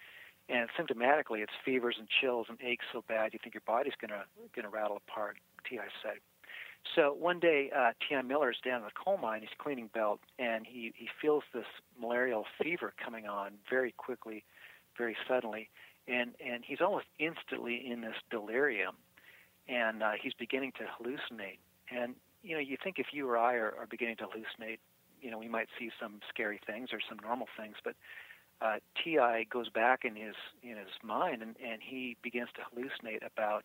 and 0.49 0.69
symptomatically, 0.79 1.39
it's 1.39 1.53
fevers 1.65 1.97
and 1.99 2.09
chills 2.21 2.47
and 2.49 2.59
aches 2.63 2.85
so 2.93 3.05
bad 3.09 3.33
you 3.33 3.39
think 3.43 3.55
your 3.55 3.67
body's 3.67 3.95
gonna 4.01 4.25
gonna 4.55 4.69
rattle 4.69 4.97
apart. 4.97 5.37
Ti 5.69 5.79
said. 6.03 6.19
So 6.95 7.15
one 7.19 7.41
day, 7.41 7.71
uh, 7.77 7.93
T.I. 8.09 8.23
Miller 8.23 8.51
is 8.51 8.57
down 8.65 8.79
in 8.79 8.85
the 8.85 8.91
coal 9.05 9.19
mine. 9.19 9.41
He's 9.41 9.51
cleaning 9.59 9.91
belt, 9.93 10.21
and 10.39 10.67
he 10.67 10.93
he 10.97 11.09
feels 11.21 11.43
this 11.53 11.67
malarial 12.01 12.45
fever 12.63 12.95
coming 13.03 13.27
on 13.27 13.53
very 13.69 13.93
quickly, 13.93 14.45
very 14.97 15.17
suddenly 15.29 15.69
and 16.09 16.31
and 16.45 16.65
he's 16.65 16.81
almost 16.81 17.07
instantly 17.19 17.83
in 17.91 18.01
this 18.01 18.15
delirium, 18.31 18.95
and 19.69 20.03
uh, 20.03 20.13
he's 20.21 20.35
beginning 20.35 20.73
to 20.73 20.85
hallucinate. 20.85 21.59
And 21.91 22.15
you 22.43 22.55
know, 22.55 22.61
you 22.61 22.77
think 22.83 22.99
if 22.99 23.07
you 23.13 23.29
or 23.29 23.37
I 23.39 23.55
are, 23.55 23.75
are 23.79 23.87
beginning 23.89 24.17
to 24.17 24.25
hallucinate, 24.25 24.79
you 25.21 25.31
know, 25.31 25.39
we 25.39 25.49
might 25.49 25.69
see 25.79 25.91
some 26.01 26.21
scary 26.29 26.61
things 26.67 26.91
or 26.93 27.01
some 27.09 27.19
normal 27.23 27.49
things, 27.59 27.77
but 27.83 27.95
uh, 28.61 28.77
Ti 29.03 29.47
goes 29.51 29.69
back 29.69 30.05
in 30.05 30.15
his 30.15 30.35
in 30.63 30.77
his 30.77 30.95
mind, 31.03 31.43
and, 31.43 31.57
and 31.65 31.81
he 31.83 32.17
begins 32.23 32.49
to 32.55 32.63
hallucinate 32.63 33.27
about 33.27 33.65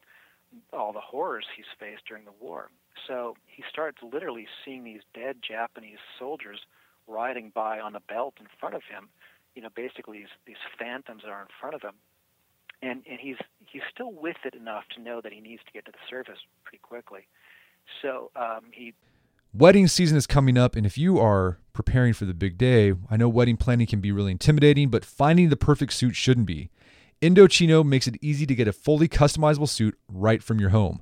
all 0.73 0.91
the 0.91 0.99
horrors 0.99 1.45
he's 1.55 1.65
faced 1.79 2.03
during 2.07 2.25
the 2.25 2.33
war. 2.39 2.69
So 3.07 3.35
he 3.47 3.63
starts 3.69 3.97
literally 4.01 4.47
seeing 4.63 4.83
these 4.83 5.01
dead 5.13 5.37
Japanese 5.47 5.99
soldiers 6.19 6.59
riding 7.07 7.51
by 7.53 7.79
on 7.79 7.93
the 7.93 8.01
belt 8.07 8.35
in 8.39 8.47
front 8.59 8.75
of 8.75 8.83
him. 8.83 9.09
You 9.55 9.61
know, 9.61 9.69
basically 9.75 10.19
these, 10.19 10.27
these 10.45 10.63
phantoms 10.79 11.23
are 11.27 11.41
in 11.41 11.47
front 11.59 11.75
of 11.75 11.81
him, 11.81 11.95
and 12.81 13.03
and 13.09 13.19
he's 13.19 13.35
he's 13.65 13.81
still 13.93 14.11
with 14.13 14.37
it 14.45 14.55
enough 14.55 14.83
to 14.95 15.01
know 15.01 15.19
that 15.21 15.33
he 15.33 15.41
needs 15.41 15.61
to 15.65 15.71
get 15.71 15.85
to 15.85 15.91
the 15.91 15.97
surface 16.09 16.39
pretty 16.63 16.81
quickly. 16.81 17.27
So 18.01 18.31
um, 18.35 18.65
he. 18.71 18.93
Wedding 19.53 19.89
season 19.89 20.15
is 20.15 20.25
coming 20.25 20.57
up, 20.57 20.77
and 20.77 20.85
if 20.85 20.97
you 20.97 21.19
are 21.19 21.57
preparing 21.73 22.13
for 22.13 22.23
the 22.23 22.33
big 22.33 22.57
day, 22.57 22.93
I 23.09 23.17
know 23.17 23.27
wedding 23.27 23.57
planning 23.57 23.87
can 23.87 23.99
be 23.99 24.13
really 24.13 24.31
intimidating, 24.31 24.89
but 24.89 25.03
finding 25.03 25.49
the 25.49 25.57
perfect 25.57 25.91
suit 25.91 26.15
shouldn't 26.15 26.47
be. 26.47 26.69
Indochino 27.21 27.85
makes 27.85 28.07
it 28.07 28.15
easy 28.21 28.45
to 28.45 28.55
get 28.55 28.69
a 28.69 28.73
fully 28.73 29.09
customizable 29.09 29.67
suit 29.67 29.97
right 30.07 30.41
from 30.41 30.59
your 30.59 30.69
home. 30.69 31.01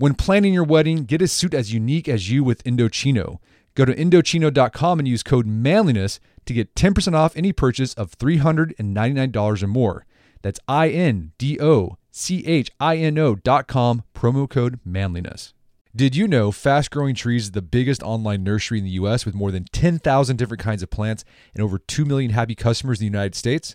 When 0.00 0.14
planning 0.14 0.54
your 0.54 0.64
wedding, 0.64 1.04
get 1.04 1.20
a 1.20 1.28
suit 1.28 1.52
as 1.52 1.74
unique 1.74 2.08
as 2.08 2.30
you 2.30 2.42
with 2.42 2.64
Indochino. 2.64 3.36
Go 3.74 3.84
to 3.84 3.94
Indochino.com 3.94 4.98
and 4.98 5.06
use 5.06 5.22
code 5.22 5.46
manliness 5.46 6.20
to 6.46 6.54
get 6.54 6.74
10% 6.74 7.12
off 7.12 7.36
any 7.36 7.52
purchase 7.52 7.92
of 7.92 8.16
$399 8.16 9.62
or 9.62 9.66
more. 9.66 10.06
That's 10.40 10.58
I 10.66 10.88
N 10.88 11.32
D 11.36 11.60
O 11.60 11.98
C 12.10 12.46
H 12.46 12.70
I 12.80 12.96
N 12.96 13.18
O.com, 13.18 14.04
promo 14.14 14.48
code 14.48 14.80
manliness. 14.86 15.52
Did 15.94 16.16
you 16.16 16.26
know 16.26 16.50
Fast 16.50 16.90
Growing 16.90 17.14
Trees 17.14 17.42
is 17.42 17.50
the 17.50 17.60
biggest 17.60 18.02
online 18.02 18.42
nursery 18.42 18.78
in 18.78 18.84
the 18.84 18.92
US 18.92 19.26
with 19.26 19.34
more 19.34 19.50
than 19.50 19.66
10,000 19.70 20.36
different 20.38 20.62
kinds 20.62 20.82
of 20.82 20.88
plants 20.88 21.26
and 21.52 21.62
over 21.62 21.78
2 21.78 22.06
million 22.06 22.30
happy 22.30 22.54
customers 22.54 23.00
in 23.00 23.02
the 23.02 23.18
United 23.18 23.34
States? 23.34 23.74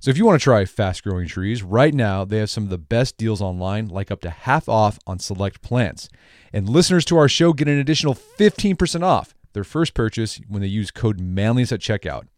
So 0.00 0.10
if 0.10 0.16
you 0.16 0.24
want 0.24 0.40
to 0.40 0.42
try 0.42 0.64
fast 0.64 1.04
growing 1.04 1.28
trees, 1.28 1.62
right 1.62 1.92
now 1.92 2.24
they 2.24 2.38
have 2.38 2.48
some 2.48 2.64
of 2.64 2.70
the 2.70 2.78
best 2.78 3.18
deals 3.18 3.42
online, 3.42 3.88
like 3.88 4.10
up 4.10 4.22
to 4.22 4.30
half 4.30 4.66
off 4.66 4.98
on 5.06 5.18
select 5.18 5.60
plants. 5.60 6.08
And 6.54 6.66
listeners 6.66 7.04
to 7.04 7.18
our 7.18 7.28
show 7.28 7.52
get 7.52 7.68
an 7.68 7.78
additional 7.78 8.14
15% 8.14 9.02
off 9.02 9.34
their 9.52 9.62
first 9.62 9.92
purchase 9.92 10.40
when 10.48 10.62
they 10.62 10.68
use 10.68 10.90
code 10.90 11.20
manliness 11.20 11.70
at 11.70 11.80
checkout. 11.80 12.28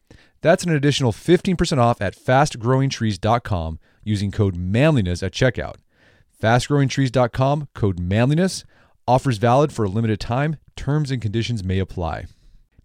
That's 0.41 0.65
an 0.65 0.75
additional 0.75 1.13
15% 1.13 1.79
off 1.79 2.01
at 2.01 2.17
fastgrowingtrees.com 2.17 3.79
using 4.03 4.33
code 4.33 4.57
manliness 4.57 5.23
at 5.23 5.33
checkout. 5.33 5.77
Fastgrowingtrees.com, 6.43 7.69
code 7.75 8.01
manliness. 8.01 8.65
Offers 9.07 9.39
valid 9.39 9.73
for 9.73 9.85
a 9.85 9.89
limited 9.89 10.19
time. 10.19 10.57
Terms 10.75 11.13
and 11.13 11.23
conditions 11.23 11.63
may 11.63 11.79
apply. 11.79 12.27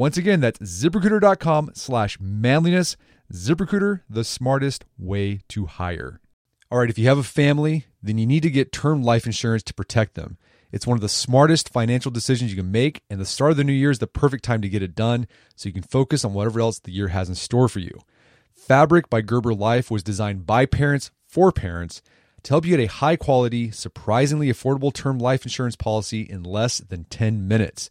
Once 0.00 0.16
again, 0.16 0.40
that's 0.40 0.58
ziprecruiter.com 0.60 1.72
slash 1.74 2.16
manliness. 2.18 2.96
ZipRecruiter, 3.34 4.00
the 4.08 4.24
smartest 4.24 4.86
way 4.96 5.40
to 5.48 5.66
hire. 5.66 6.22
All 6.70 6.78
right, 6.78 6.88
if 6.88 6.98
you 6.98 7.06
have 7.06 7.18
a 7.18 7.22
family, 7.22 7.84
then 8.02 8.16
you 8.16 8.26
need 8.26 8.42
to 8.44 8.50
get 8.50 8.72
term 8.72 9.02
life 9.02 9.26
insurance 9.26 9.62
to 9.64 9.74
protect 9.74 10.14
them. 10.14 10.38
It's 10.72 10.86
one 10.86 10.96
of 10.96 11.02
the 11.02 11.08
smartest 11.10 11.68
financial 11.68 12.10
decisions 12.10 12.50
you 12.50 12.56
can 12.56 12.72
make, 12.72 13.02
and 13.10 13.20
the 13.20 13.26
start 13.26 13.50
of 13.50 13.58
the 13.58 13.64
new 13.64 13.74
year 13.74 13.90
is 13.90 13.98
the 13.98 14.06
perfect 14.06 14.42
time 14.42 14.62
to 14.62 14.70
get 14.70 14.82
it 14.82 14.94
done 14.94 15.28
so 15.54 15.68
you 15.68 15.74
can 15.74 15.82
focus 15.82 16.24
on 16.24 16.32
whatever 16.32 16.60
else 16.60 16.78
the 16.78 16.92
year 16.92 17.08
has 17.08 17.28
in 17.28 17.34
store 17.34 17.68
for 17.68 17.80
you. 17.80 17.92
Fabric 18.54 19.10
by 19.10 19.20
Gerber 19.20 19.52
Life 19.52 19.90
was 19.90 20.02
designed 20.02 20.46
by 20.46 20.64
parents 20.64 21.10
for 21.26 21.52
parents 21.52 22.00
to 22.44 22.54
help 22.54 22.64
you 22.64 22.74
get 22.74 22.82
a 22.82 22.90
high 22.90 23.16
quality, 23.16 23.70
surprisingly 23.70 24.50
affordable 24.50 24.94
term 24.94 25.18
life 25.18 25.44
insurance 25.44 25.76
policy 25.76 26.22
in 26.22 26.42
less 26.42 26.78
than 26.78 27.04
10 27.04 27.46
minutes. 27.46 27.90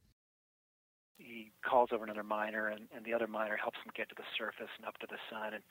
calls 1.71 1.95
over 1.95 2.03
another 2.03 2.27
miner, 2.27 2.67
and, 2.67 2.91
and 2.91 3.05
the 3.07 3.13
other 3.13 3.27
miner 3.27 3.55
helps 3.55 3.79
him 3.79 3.95
get 3.95 4.09
to 4.11 4.15
the 4.19 4.27
surface 4.37 4.67
and 4.75 4.83
up 4.83 4.99
to 4.99 5.07
the 5.07 5.21
sun, 5.31 5.55
and 5.55 5.63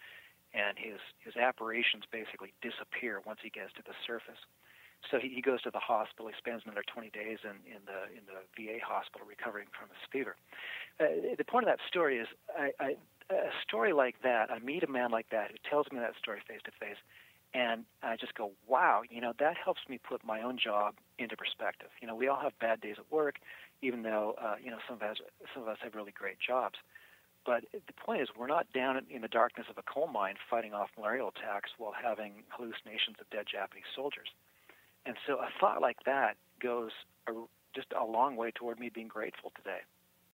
and 0.57 0.81
his 0.81 0.99
his 1.21 1.37
apparitions 1.37 2.09
basically 2.11 2.57
disappear 2.65 3.21
once 3.29 3.39
he 3.45 3.51
gets 3.53 3.73
to 3.77 3.85
the 3.85 3.95
surface. 4.09 4.41
So 5.09 5.17
he, 5.21 5.29
he 5.29 5.41
goes 5.41 5.63
to 5.63 5.71
the 5.71 5.81
hospital. 5.81 6.29
He 6.29 6.35
spends 6.37 6.63
another 6.65 6.85
20 6.85 7.09
days 7.11 7.39
in, 7.45 7.57
in 7.69 7.85
the 7.85 8.09
in 8.17 8.25
the 8.25 8.41
VA 8.57 8.81
hospital 8.81 9.29
recovering 9.29 9.69
from 9.77 9.93
his 9.93 10.03
fever. 10.09 10.35
Uh, 10.99 11.37
the 11.37 11.45
point 11.45 11.69
of 11.69 11.71
that 11.71 11.85
story 11.87 12.19
is, 12.19 12.29
I, 12.57 12.73
I, 12.81 12.89
a 13.31 13.53
story 13.63 13.93
like 13.93 14.17
that. 14.25 14.51
I 14.51 14.59
meet 14.59 14.83
a 14.83 14.91
man 14.91 15.11
like 15.13 15.29
that 15.31 15.53
who 15.53 15.59
tells 15.69 15.87
me 15.93 16.01
that 16.01 16.17
story 16.19 16.41
face 16.49 16.61
to 16.65 16.73
face, 16.81 16.99
and 17.55 17.85
I 18.03 18.17
just 18.17 18.35
go, 18.35 18.53
wow, 18.67 19.03
you 19.09 19.21
know, 19.21 19.33
that 19.39 19.57
helps 19.57 19.81
me 19.89 19.99
put 19.99 20.25
my 20.25 20.43
own 20.43 20.59
job 20.59 20.95
into 21.19 21.37
perspective. 21.37 21.89
You 22.01 22.09
know, 22.09 22.15
we 22.15 22.29
all 22.29 22.41
have 22.41 22.59
bad 22.59 22.81
days 22.81 22.97
at 22.99 23.11
work 23.11 23.37
even 23.83 24.03
though 24.03 24.35
uh, 24.41 24.57
you 24.63 24.71
know 24.71 24.79
some 24.89 24.97
of 24.97 25.03
us 25.03 25.17
some 25.55 25.63
of 25.63 25.69
us 25.69 25.79
have 25.83 25.95
really 25.95 26.13
great 26.13 26.39
jobs. 26.39 26.77
But 27.47 27.65
the 27.73 27.93
point 27.95 28.21
is, 28.21 28.29
we're 28.37 28.47
not 28.47 28.67
down 28.75 29.01
in 29.09 29.23
the 29.23 29.29
darkness 29.29 29.67
of 29.71 29.79
a 29.79 29.83
coal 29.83 30.07
mine 30.07 30.35
fighting 30.51 30.75
off 30.75 30.91
malarial 30.97 31.33
attacks 31.35 31.71
while 31.79 31.93
having 31.93 32.45
hallucinations 32.51 33.17
of 33.19 33.31
dead 33.31 33.47
Japanese 33.51 33.89
soldiers. 33.97 34.29
And 35.07 35.17
so 35.27 35.39
a 35.39 35.49
thought 35.59 35.81
like 35.81 35.97
that 36.05 36.37
goes 36.61 36.91
a, 37.27 37.33
just 37.75 37.89
a 37.99 38.05
long 38.05 38.37
way 38.37 38.51
toward 38.51 38.79
me 38.79 38.91
being 38.91 39.09
grateful 39.09 39.53
today. 39.57 39.79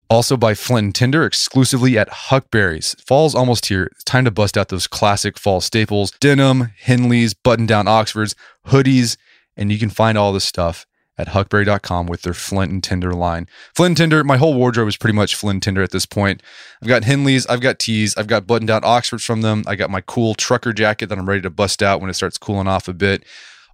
Also 0.09 0.37
by 0.37 0.55
Flint 0.55 0.97
Tinder, 0.97 1.25
exclusively 1.25 1.99
at 1.99 2.09
Huckberry's. 2.09 2.95
Fall's 3.01 3.35
almost 3.35 3.67
here. 3.67 3.85
It's 3.93 4.05
time 4.05 4.25
to 4.25 4.31
bust 4.31 4.57
out 4.57 4.69
those 4.69 4.87
classic 4.87 5.39
fall 5.39 5.61
staples 5.61 6.11
denim, 6.13 6.73
Henleys, 6.85 7.35
button 7.35 7.67
down 7.67 7.87
Oxfords, 7.87 8.35
hoodies, 8.67 9.17
and 9.57 9.71
you 9.71 9.79
can 9.79 9.91
find 9.91 10.17
all 10.17 10.33
this 10.33 10.45
stuff 10.45 10.87
at 11.17 11.29
huckberry.com 11.29 12.07
with 12.07 12.23
their 12.23 12.35
Flint 12.35 12.73
and 12.73 12.83
Tinder 12.83 13.13
line. 13.13 13.47
Flint 13.75 13.93
and 13.93 13.97
Tinder, 13.97 14.25
my 14.25 14.37
whole 14.37 14.55
wardrobe 14.55 14.89
is 14.89 14.97
pretty 14.97 15.15
much 15.15 15.35
Flint 15.35 15.57
and 15.57 15.63
Tinder 15.63 15.83
at 15.83 15.91
this 15.91 16.07
point. 16.07 16.43
I've 16.83 16.89
got 16.89 17.03
Henleys, 17.03 17.47
I've 17.49 17.61
got 17.61 17.79
tees, 17.79 18.17
I've 18.17 18.27
got 18.27 18.47
button 18.47 18.67
down 18.67 18.83
Oxfords 18.85 19.25
from 19.25 19.43
them. 19.43 19.63
I 19.67 19.77
got 19.77 19.91
my 19.91 20.01
cool 20.01 20.35
trucker 20.35 20.73
jacket 20.73 21.07
that 21.07 21.19
I'm 21.19 21.29
ready 21.29 21.43
to 21.43 21.51
bust 21.51 21.83
out 21.83 22.01
when 22.01 22.11
it 22.11 22.15
starts 22.15 22.39
cooling 22.39 22.67
off 22.67 22.89
a 22.89 22.95
bit. 22.95 23.25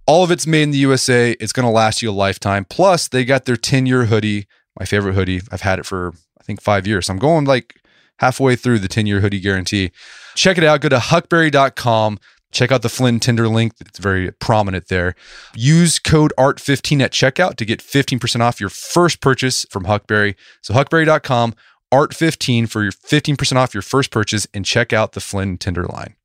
All 0.07 0.23
of 0.23 0.31
it's 0.31 0.47
made 0.47 0.63
in 0.63 0.71
the 0.71 0.77
USA. 0.79 1.31
It's 1.39 1.53
going 1.53 1.65
to 1.65 1.71
last 1.71 2.01
you 2.01 2.09
a 2.09 2.13
lifetime. 2.13 2.65
Plus, 2.65 3.07
they 3.07 3.23
got 3.23 3.45
their 3.45 3.55
10 3.55 3.85
year 3.85 4.05
hoodie, 4.05 4.47
my 4.79 4.85
favorite 4.85 5.13
hoodie. 5.13 5.41
I've 5.51 5.61
had 5.61 5.79
it 5.79 5.85
for, 5.85 6.13
I 6.39 6.43
think, 6.43 6.61
five 6.61 6.87
years. 6.87 7.07
So 7.07 7.13
I'm 7.13 7.19
going 7.19 7.45
like 7.45 7.75
halfway 8.19 8.55
through 8.55 8.79
the 8.79 8.87
10 8.87 9.05
year 9.05 9.21
hoodie 9.21 9.39
guarantee. 9.39 9.91
Check 10.35 10.57
it 10.57 10.63
out. 10.63 10.81
Go 10.81 10.89
to 10.89 10.97
huckberry.com. 10.97 12.19
Check 12.51 12.71
out 12.71 12.81
the 12.81 12.89
Flint 12.89 13.15
and 13.15 13.21
Tinder 13.21 13.47
link. 13.47 13.73
It's 13.79 13.99
very 13.99 14.31
prominent 14.31 14.87
there. 14.87 15.15
Use 15.55 15.99
code 15.99 16.33
ART15 16.37 17.01
at 17.01 17.11
checkout 17.11 17.55
to 17.55 17.65
get 17.65 17.79
15% 17.79 18.41
off 18.41 18.59
your 18.59 18.69
first 18.69 19.21
purchase 19.21 19.65
from 19.69 19.85
Huckberry. 19.85 20.35
So 20.61 20.73
huckberry.com, 20.73 21.55
ART15 21.91 22.69
for 22.69 22.83
your 22.83 22.91
15% 22.91 23.55
off 23.55 23.73
your 23.73 23.81
first 23.81 24.11
purchase 24.11 24.47
and 24.53 24.65
check 24.65 24.93
out 24.93 25.13
the 25.13 25.21
Flint 25.21 25.49
and 25.49 25.61
Tinder 25.61 25.85
line. 25.85 26.15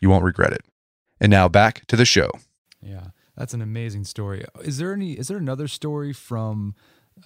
You 0.00 0.10
won't 0.10 0.24
regret 0.24 0.52
it. 0.52 0.64
And 1.20 1.30
now 1.30 1.48
back 1.48 1.86
to 1.86 1.96
the 1.96 2.06
show. 2.06 2.30
Yeah, 2.82 3.08
that's 3.36 3.54
an 3.54 3.60
amazing 3.60 4.04
story. 4.04 4.44
Is 4.62 4.78
there 4.78 4.92
any? 4.92 5.12
Is 5.12 5.28
there 5.28 5.36
another 5.36 5.68
story 5.68 6.14
from 6.14 6.74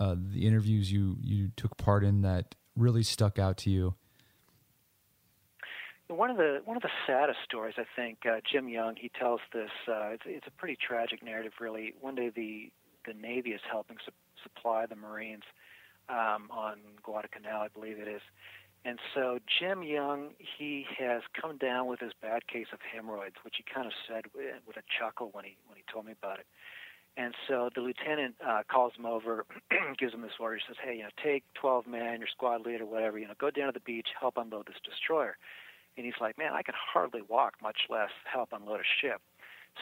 uh, 0.01 0.17
the 0.19 0.47
interviews 0.47 0.91
you 0.91 1.17
you 1.21 1.51
took 1.57 1.77
part 1.77 2.03
in 2.03 2.23
that 2.23 2.57
really 2.77 3.05
stuck 3.05 3.39
out 3.39 3.57
to 3.59 3.71
you? 3.71 3.95
One 6.09 6.31
of 6.31 6.37
the 6.37 6.61
one 6.65 6.77
of 6.77 6.83
the 6.83 6.91
saddest 7.07 7.39
stories, 7.45 7.75
I 7.79 7.85
think, 7.97 8.19
uh, 8.27 8.41
Jim 8.51 8.69
Young. 8.69 8.97
He 8.97 9.11
tells 9.19 9.41
this. 9.53 9.71
Uh, 9.89 10.11
it's, 10.11 10.23
it's 10.27 10.47
a 10.47 10.51
pretty 10.51 10.77
tragic 10.77 11.23
narrative, 11.25 11.53
really. 11.61 11.95
One 12.01 12.15
day, 12.15 12.31
the 12.35 12.71
the 13.07 13.15
Navy 13.15 13.51
is 13.51 13.61
helping 13.71 13.97
su- 14.05 14.13
supply 14.43 14.87
the 14.87 14.97
Marines 14.97 15.45
um, 16.09 16.49
on 16.51 16.77
Guadalcanal, 17.03 17.63
I 17.63 17.69
believe 17.69 17.99
it 17.99 18.09
is. 18.09 18.23
And 18.85 18.99
so 19.15 19.39
Jim 19.59 19.83
Young, 19.83 20.31
he 20.59 20.85
has 20.99 21.23
come 21.41 21.57
down 21.57 21.87
with 21.87 22.01
his 22.01 22.13
bad 22.21 22.47
case 22.49 22.67
of 22.73 22.81
hemorrhoids, 22.95 23.37
which 23.43 23.55
he 23.57 23.65
kind 23.65 23.87
of 23.87 23.93
said 24.07 24.25
with 24.35 24.77
a 24.77 24.83
chuckle 24.99 25.31
when 25.33 25.45
he 25.45 25.57
when 25.67 25.79
he 25.79 25.85
told 25.91 26.05
me 26.05 26.13
about 26.13 26.39
it. 26.39 26.47
And 27.17 27.33
so 27.49 27.71
the 27.75 27.81
lieutenant 27.81 28.35
uh, 28.45 28.63
calls 28.71 28.93
him 28.99 29.07
over, 29.07 29.47
gives 29.99 30.13
him 30.13 30.21
this 30.21 30.37
order. 30.39 30.57
He 30.57 30.63
says, 30.69 30.77
"Hey, 30.85 30.97
you 30.97 31.05
know, 31.05 31.15
take 31.23 31.45
12 31.55 31.87
men, 31.87 32.19
your 32.19 32.29
squad 32.29 32.67
leader, 32.67 32.85
whatever. 32.85 33.19
You 33.19 33.29
know, 33.29 33.35
go 33.39 33.51
down 33.51 33.69
to 33.69 33.73
the 33.73 33.81
beach, 33.81 34.09
help 34.21 34.37
unload 34.37 34.67
this 34.67 34.77
destroyer." 34.85 35.39
And 35.97 36.05
he's 36.05 36.21
like, 36.21 36.37
man, 36.39 36.53
I 36.53 36.63
can 36.63 36.75
hardly 36.77 37.23
walk, 37.29 37.55
much 37.63 37.87
less 37.89 38.11
help 38.31 38.51
unload 38.53 38.81
a 38.81 38.89
ship. 39.01 39.21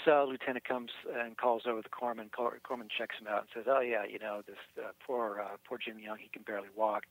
So 0.04 0.26
lieutenant 0.28 0.64
comes 0.64 0.90
and 1.14 1.36
calls 1.36 1.62
over 1.66 1.82
the 1.82 1.88
corpsman. 1.88 2.30
Corpsman 2.30 2.88
checks 2.96 3.16
him 3.20 3.26
out 3.28 3.40
and 3.42 3.48
says, 3.54 3.64
"Oh 3.68 3.80
yeah, 3.80 4.04
you 4.04 4.18
know 4.18 4.42
this 4.46 4.56
uh, 4.78 4.90
poor 5.06 5.40
uh, 5.44 5.56
poor 5.68 5.78
Jim 5.78 5.98
Young. 5.98 6.16
He 6.18 6.28
can 6.28 6.42
barely 6.42 6.68
walk." 6.74 7.04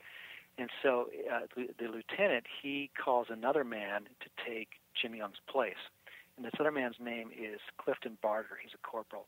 And 0.58 0.70
so 0.84 1.08
uh, 1.32 1.42
the, 1.56 1.88
lieutenant 1.88 2.46
he 2.62 2.90
calls 3.02 3.28
another 3.30 3.64
man 3.64 4.04
to 4.20 4.30
take 4.46 4.70
Jim 5.00 5.16
Young's 5.16 5.40
place, 5.48 5.80
and 6.36 6.46
this 6.46 6.54
other 6.60 6.72
man's 6.72 6.98
name 7.00 7.30
is 7.30 7.60
Clifton 7.78 8.18
Barter. 8.22 8.60
He's 8.62 8.74
a 8.74 8.88
corporal. 8.88 9.28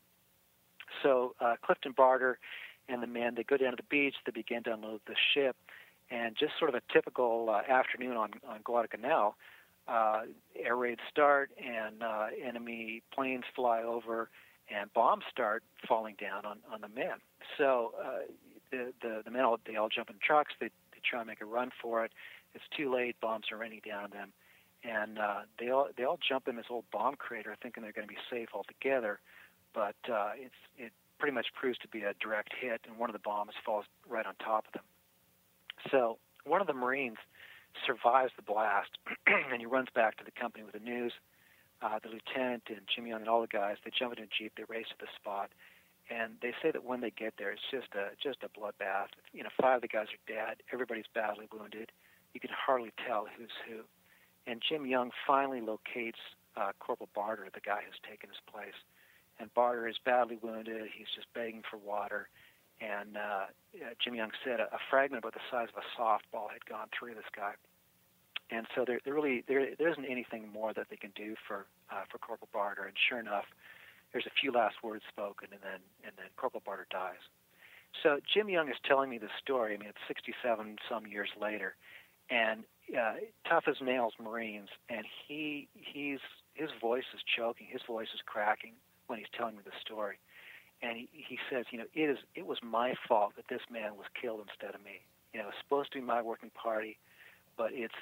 So 1.02 1.34
uh, 1.40 1.54
Clifton 1.64 1.92
Barter 1.96 2.38
and 2.88 3.02
the 3.02 3.06
men 3.06 3.34
they 3.36 3.44
go 3.44 3.56
down 3.56 3.70
to 3.70 3.76
the 3.76 3.88
beach. 3.88 4.16
They 4.26 4.32
begin 4.32 4.64
to 4.64 4.74
unload 4.74 5.00
the 5.06 5.14
ship, 5.32 5.56
and 6.10 6.36
just 6.36 6.52
sort 6.58 6.74
of 6.74 6.74
a 6.74 6.92
typical 6.92 7.48
uh, 7.48 7.72
afternoon 7.72 8.16
on 8.16 8.30
on 8.48 8.60
Guadalcanal 8.64 9.36
uh, 9.88 10.22
air 10.56 10.76
raids 10.76 11.00
start 11.10 11.50
and 11.58 12.02
uh, 12.02 12.26
enemy 12.42 13.02
planes 13.14 13.44
fly 13.54 13.82
over 13.82 14.30
and 14.74 14.92
bombs 14.94 15.24
start 15.30 15.62
falling 15.86 16.16
down 16.20 16.44
on, 16.46 16.58
on 16.72 16.80
the 16.80 16.88
men. 16.88 17.18
So 17.58 17.92
uh, 18.02 18.32
the, 18.70 18.92
the, 19.02 19.22
the 19.24 19.30
men 19.30 19.42
all, 19.42 19.58
they 19.66 19.76
all 19.76 19.88
jump 19.88 20.10
in 20.10 20.16
trucks. 20.24 20.52
They, 20.60 20.68
they 20.92 21.00
try 21.08 21.20
and 21.20 21.28
make 21.28 21.40
a 21.40 21.44
run 21.44 21.70
for 21.82 22.04
it. 22.04 22.12
It's 22.54 22.64
too 22.76 22.92
late. 22.92 23.16
Bombs 23.20 23.46
are 23.52 23.58
raining 23.58 23.82
down 23.86 24.04
on 24.04 24.10
them. 24.10 24.32
And 24.82 25.18
uh, 25.18 25.40
they 25.58 25.70
all 25.70 25.88
they 25.96 26.04
all 26.04 26.18
jump 26.26 26.46
in 26.46 26.56
this 26.56 26.66
old 26.68 26.84
bomb 26.92 27.16
crater, 27.16 27.56
thinking 27.62 27.82
they're 27.82 27.92
going 27.92 28.06
to 28.06 28.12
be 28.12 28.20
safe 28.30 28.48
altogether. 28.52 29.18
But 29.72 29.96
uh, 30.12 30.32
it's 30.36 30.54
it 30.76 30.92
pretty 31.18 31.34
much 31.34 31.46
proves 31.58 31.78
to 31.78 31.88
be 31.88 32.02
a 32.02 32.12
direct 32.20 32.50
hit, 32.60 32.82
and 32.86 32.98
one 32.98 33.08
of 33.08 33.14
the 33.14 33.22
bombs 33.24 33.52
falls 33.64 33.86
right 34.06 34.26
on 34.26 34.34
top 34.44 34.66
of 34.66 34.72
them. 34.74 34.82
So 35.90 36.18
one 36.44 36.60
of 36.60 36.66
the 36.66 36.74
Marines 36.74 37.16
survives 37.86 38.32
the 38.36 38.42
blast, 38.42 38.90
and 39.26 39.60
he 39.60 39.66
runs 39.66 39.88
back 39.94 40.16
to 40.18 40.24
the 40.24 40.30
company 40.30 40.64
with 40.64 40.74
the 40.74 40.80
news. 40.80 41.12
Uh, 41.82 41.98
the 42.02 42.08
lieutenant 42.08 42.62
and 42.68 42.80
Jim 42.94 43.06
Young 43.06 43.20
and 43.20 43.28
all 43.28 43.42
the 43.42 43.46
guys, 43.46 43.76
they 43.84 43.90
jump 43.90 44.16
in 44.16 44.24
a 44.24 44.26
jeep, 44.26 44.52
they 44.56 44.64
race 44.68 44.86
to 44.88 44.96
the 44.98 45.10
spot, 45.16 45.50
and 46.08 46.34
they 46.40 46.52
say 46.62 46.70
that 46.70 46.84
when 46.84 47.00
they 47.00 47.10
get 47.10 47.34
there, 47.36 47.50
it's 47.50 47.68
just 47.70 47.88
a 47.94 48.14
just 48.22 48.38
a 48.42 48.48
bloodbath. 48.48 49.12
You 49.32 49.42
know, 49.42 49.50
five 49.60 49.76
of 49.76 49.82
the 49.82 49.88
guys 49.88 50.06
are 50.12 50.32
dead. 50.32 50.62
Everybody's 50.72 51.08
badly 51.14 51.48
wounded. 51.52 51.92
You 52.32 52.40
can 52.40 52.50
hardly 52.52 52.92
tell 53.06 53.26
who's 53.36 53.52
who. 53.68 53.82
And 54.46 54.62
Jim 54.66 54.86
Young 54.86 55.10
finally 55.26 55.60
locates 55.60 56.18
uh, 56.56 56.72
Corporal 56.78 57.08
Barter, 57.14 57.48
the 57.52 57.60
guy 57.60 57.80
who's 57.86 57.98
taken 58.08 58.28
his 58.28 58.40
place. 58.50 58.76
And 59.38 59.52
Barter 59.54 59.88
is 59.88 59.96
badly 60.04 60.38
wounded. 60.40 60.82
He's 60.96 61.10
just 61.14 61.26
begging 61.34 61.62
for 61.68 61.76
water. 61.78 62.28
And 62.80 63.16
uh, 63.16 63.46
Jim 64.02 64.14
Young 64.14 64.30
said 64.44 64.60
a, 64.60 64.64
a 64.74 64.78
fragment 64.90 65.22
about 65.22 65.34
the 65.34 65.44
size 65.50 65.68
of 65.74 65.82
a 65.82 65.86
softball 66.00 66.50
had 66.50 66.64
gone 66.66 66.88
through 66.96 67.14
this 67.14 67.28
guy. 67.34 67.52
And 68.50 68.66
so 68.74 68.84
there, 68.86 69.00
there 69.04 69.14
really 69.14 69.44
there, 69.48 69.74
there 69.78 69.88
isn't 69.90 70.04
anything 70.04 70.48
more 70.52 70.72
that 70.74 70.86
they 70.90 70.96
can 70.96 71.12
do 71.16 71.34
for 71.46 71.66
uh, 71.90 72.04
for 72.10 72.18
Corporal 72.18 72.48
Barter. 72.52 72.84
And 72.84 72.94
sure 73.08 73.18
enough, 73.18 73.46
there's 74.12 74.26
a 74.26 74.34
few 74.40 74.52
last 74.52 74.76
words 74.82 75.02
spoken, 75.08 75.48
and 75.52 75.60
then 75.62 75.80
and 76.04 76.12
then 76.16 76.26
Corporal 76.36 76.62
Barter 76.64 76.86
dies. 76.90 77.22
So 78.02 78.18
Jim 78.32 78.48
Young 78.48 78.68
is 78.68 78.76
telling 78.84 79.08
me 79.08 79.18
this 79.18 79.30
story. 79.40 79.74
I 79.74 79.78
mean, 79.78 79.88
it's 79.88 80.04
67 80.08 80.76
some 80.90 81.06
years 81.06 81.30
later, 81.40 81.74
and 82.28 82.64
uh, 82.92 83.14
tough 83.48 83.64
as 83.66 83.76
nails 83.80 84.12
Marines, 84.22 84.68
and 84.90 85.06
he 85.26 85.68
he's 85.74 86.20
his 86.52 86.70
voice 86.80 87.04
is 87.14 87.20
choking, 87.36 87.66
his 87.70 87.82
voice 87.86 88.08
is 88.14 88.20
cracking 88.26 88.74
when 89.06 89.18
he's 89.18 89.28
telling 89.36 89.56
me 89.56 89.62
the 89.64 89.72
story 89.80 90.18
and 90.82 90.96
he, 90.96 91.08
he 91.12 91.38
says, 91.50 91.66
you 91.70 91.78
know, 91.78 91.86
it 91.94 92.10
is 92.10 92.18
it 92.34 92.46
was 92.46 92.58
my 92.62 92.94
fault 93.08 93.32
that 93.36 93.46
this 93.48 93.62
man 93.70 93.96
was 93.96 94.06
killed 94.20 94.40
instead 94.48 94.74
of 94.74 94.84
me. 94.84 95.02
You 95.32 95.40
know, 95.40 95.48
it's 95.48 95.58
supposed 95.62 95.92
to 95.92 95.98
be 95.98 96.04
my 96.04 96.22
working 96.22 96.50
party, 96.50 96.98
but 97.56 97.70
it's 97.72 97.94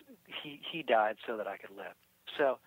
he 0.42 0.60
he 0.70 0.82
died 0.82 1.16
so 1.26 1.36
that 1.36 1.46
I 1.46 1.56
could 1.56 1.74
live. 1.76 1.96
So, 2.38 2.58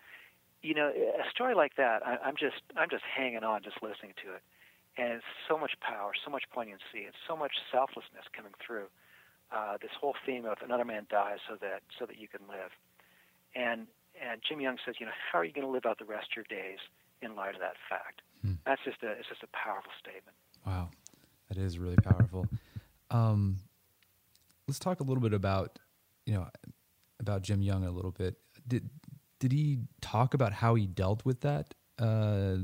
you 0.61 0.73
know, 0.73 0.89
a 0.89 1.29
story 1.29 1.55
like 1.55 1.75
that, 1.77 2.05
I, 2.05 2.17
I'm 2.23 2.35
just 2.35 2.61
I'm 2.75 2.89
just 2.89 3.03
hanging 3.03 3.43
on, 3.43 3.63
just 3.63 3.81
listening 3.81 4.13
to 4.23 4.33
it, 4.35 4.41
and 4.97 5.13
it's 5.13 5.31
so 5.47 5.57
much 5.57 5.73
power, 5.81 6.11
so 6.23 6.31
much 6.31 6.43
poignancy, 6.51 7.05
and 7.05 7.13
so 7.27 7.35
much 7.35 7.53
selflessness 7.71 8.25
coming 8.35 8.53
through. 8.65 8.87
Uh, 9.53 9.77
this 9.79 9.91
whole 10.01 10.15
theme 10.25 10.45
of 10.45 10.57
another 10.65 10.83
man 10.83 11.05
dies 11.09 11.37
so 11.47 11.55
that 11.61 11.81
so 11.99 12.05
that 12.05 12.17
you 12.17 12.27
can 12.27 12.41
live, 12.49 12.71
and 13.53 13.87
and 14.19 14.41
Jim 14.47 14.61
Young 14.61 14.77
says, 14.85 14.95
you 14.99 15.05
know, 15.05 15.11
how 15.31 15.39
are 15.39 15.45
you 15.45 15.53
going 15.53 15.67
to 15.67 15.71
live 15.71 15.85
out 15.85 15.99
the 15.99 16.05
rest 16.05 16.27
of 16.31 16.35
your 16.35 16.49
days 16.49 16.79
in 17.21 17.35
light 17.35 17.53
of 17.53 17.61
that 17.61 17.75
fact? 17.89 18.21
Hmm. 18.45 18.53
That's 18.65 18.81
just 18.85 19.01
a 19.01 19.11
it's 19.11 19.27
just 19.27 19.41
a 19.43 19.47
powerful 19.47 19.91
statement. 19.99 20.37
Wow, 20.65 20.89
that 21.49 21.57
is 21.57 21.79
really 21.79 21.95
powerful. 21.97 22.45
Um, 23.09 23.57
let's 24.67 24.79
talk 24.79 24.99
a 24.99 25.03
little 25.03 25.21
bit 25.21 25.33
about 25.33 25.79
you 26.25 26.35
know 26.35 26.47
about 27.19 27.41
Jim 27.41 27.61
Young 27.61 27.83
a 27.85 27.91
little 27.91 28.11
bit. 28.11 28.35
Did 28.67 28.89
did 29.39 29.51
he 29.51 29.79
talk 30.01 30.33
about 30.33 30.53
how 30.53 30.75
he 30.75 30.85
dealt 30.85 31.25
with 31.25 31.41
that 31.41 31.73
uh, 31.97 32.57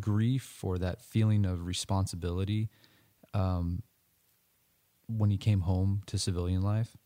grief 0.00 0.64
or 0.64 0.78
that 0.78 1.02
feeling 1.02 1.44
of 1.44 1.66
responsibility 1.66 2.68
um, 3.32 3.82
when 5.06 5.30
he 5.30 5.36
came 5.38 5.60
home 5.60 6.02
to 6.06 6.18
civilian 6.18 6.62
life? 6.62 6.96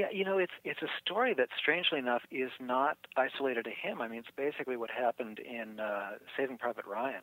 Yeah, 0.00 0.06
you 0.10 0.24
know, 0.24 0.38
it's 0.38 0.52
it's 0.64 0.80
a 0.80 0.88
story 1.04 1.34
that, 1.34 1.48
strangely 1.60 1.98
enough, 1.98 2.22
is 2.30 2.52
not 2.58 2.96
isolated 3.18 3.64
to 3.64 3.70
him. 3.70 4.00
I 4.00 4.08
mean, 4.08 4.20
it's 4.20 4.34
basically 4.34 4.78
what 4.78 4.90
happened 4.90 5.38
in 5.38 5.78
uh, 5.78 6.12
Saving 6.38 6.56
Private 6.56 6.86
Ryan, 6.86 7.20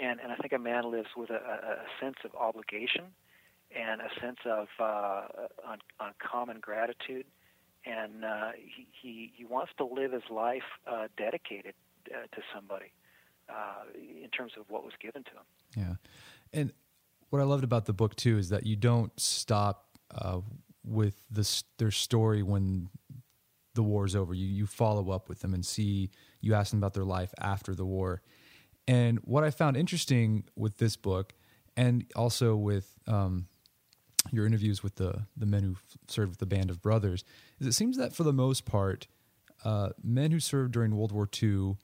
and 0.00 0.18
and 0.18 0.32
I 0.32 0.36
think 0.36 0.52
a 0.52 0.58
man 0.58 0.90
lives 0.90 1.10
with 1.16 1.30
a, 1.30 1.34
a 1.34 1.86
sense 2.00 2.16
of 2.24 2.34
obligation 2.34 3.04
and 3.70 4.00
a 4.00 4.10
sense 4.20 4.40
of 4.44 4.66
uh, 4.80 5.28
common 6.18 6.58
gratitude, 6.58 7.26
and 7.86 8.24
uh, 8.24 8.50
he, 8.56 8.88
he 9.00 9.32
he 9.36 9.44
wants 9.44 9.70
to 9.78 9.84
live 9.84 10.10
his 10.10 10.28
life 10.28 10.68
uh, 10.90 11.06
dedicated 11.16 11.74
uh, 12.10 12.22
to 12.34 12.42
somebody 12.52 12.90
uh, 13.48 13.84
in 14.24 14.28
terms 14.30 14.54
of 14.58 14.64
what 14.68 14.82
was 14.82 14.94
given 15.00 15.22
to 15.22 15.30
him. 15.30 15.46
Yeah, 15.76 16.58
and 16.58 16.72
what 17.30 17.40
I 17.40 17.44
loved 17.44 17.62
about 17.62 17.84
the 17.84 17.92
book 17.92 18.16
too 18.16 18.38
is 18.38 18.48
that 18.48 18.66
you 18.66 18.74
don't 18.74 19.12
stop 19.20 19.86
uh, 20.12 20.40
with 20.84 21.14
their 21.78 21.90
story 21.90 22.42
when 22.42 22.88
the 23.74 23.82
war's 23.82 24.14
over. 24.14 24.34
You 24.34 24.46
you 24.46 24.66
follow 24.66 25.10
up 25.10 25.28
with 25.28 25.40
them 25.40 25.54
and 25.54 25.64
see 25.64 26.10
you 26.40 26.54
ask 26.54 26.70
them 26.70 26.78
about 26.78 26.94
their 26.94 27.04
life 27.04 27.32
after 27.40 27.74
the 27.74 27.84
war. 27.84 28.22
And 28.88 29.18
what 29.20 29.44
I 29.44 29.50
found 29.50 29.76
interesting 29.76 30.44
with 30.56 30.78
this 30.78 30.96
book 30.96 31.34
and 31.76 32.04
also 32.16 32.56
with 32.56 32.92
um, 33.06 33.46
your 34.30 34.46
interviews 34.46 34.82
with 34.82 34.96
the 34.96 35.26
the 35.36 35.46
men 35.46 35.62
who 35.62 35.76
served 36.08 36.30
with 36.30 36.38
the 36.38 36.46
Band 36.46 36.70
of 36.70 36.82
Brothers, 36.82 37.24
is 37.60 37.66
it 37.66 37.72
seems 37.72 37.96
that 37.96 38.14
for 38.14 38.24
the 38.24 38.32
most 38.32 38.64
part, 38.64 39.06
uh, 39.64 39.90
men 40.02 40.30
who 40.30 40.40
served 40.40 40.72
during 40.72 40.96
World 40.96 41.12
War 41.12 41.28
II, 41.40 41.76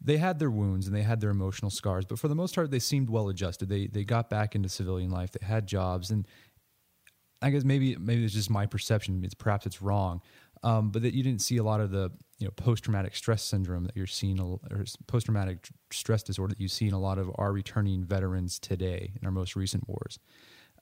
they 0.00 0.16
had 0.16 0.38
their 0.38 0.50
wounds 0.50 0.86
and 0.86 0.96
they 0.96 1.02
had 1.02 1.20
their 1.20 1.30
emotional 1.30 1.70
scars, 1.70 2.06
but 2.06 2.18
for 2.18 2.28
the 2.28 2.34
most 2.34 2.54
part, 2.54 2.70
they 2.70 2.78
seemed 2.78 3.10
well 3.10 3.28
adjusted. 3.28 3.68
They 3.68 3.86
they 3.86 4.04
got 4.04 4.30
back 4.30 4.54
into 4.54 4.68
civilian 4.68 5.10
life. 5.10 5.30
They 5.32 5.46
had 5.46 5.66
jobs, 5.66 6.10
and 6.10 6.26
I 7.42 7.50
guess 7.50 7.64
maybe 7.64 7.96
maybe 7.96 8.24
it's 8.24 8.34
just 8.34 8.50
my 8.50 8.66
perception. 8.66 9.22
It's 9.24 9.34
perhaps 9.34 9.66
it's 9.66 9.80
wrong, 9.80 10.20
um, 10.62 10.90
but 10.90 11.02
that 11.02 11.14
you 11.14 11.22
didn't 11.22 11.40
see 11.40 11.56
a 11.56 11.62
lot 11.62 11.80
of 11.80 11.90
the 11.90 12.10
you 12.38 12.46
know 12.46 12.50
post 12.52 12.84
traumatic 12.84 13.16
stress 13.16 13.42
syndrome 13.42 13.84
that 13.84 13.96
you're 13.96 14.06
seeing, 14.06 14.40
or 14.40 14.84
post 15.06 15.26
traumatic 15.26 15.68
stress 15.90 16.22
disorder 16.22 16.54
that 16.54 16.60
you 16.60 16.68
see 16.68 16.86
in 16.86 16.92
a 16.92 17.00
lot 17.00 17.18
of 17.18 17.30
our 17.36 17.52
returning 17.52 18.04
veterans 18.04 18.58
today 18.58 19.12
in 19.20 19.26
our 19.26 19.32
most 19.32 19.56
recent 19.56 19.88
wars. 19.88 20.18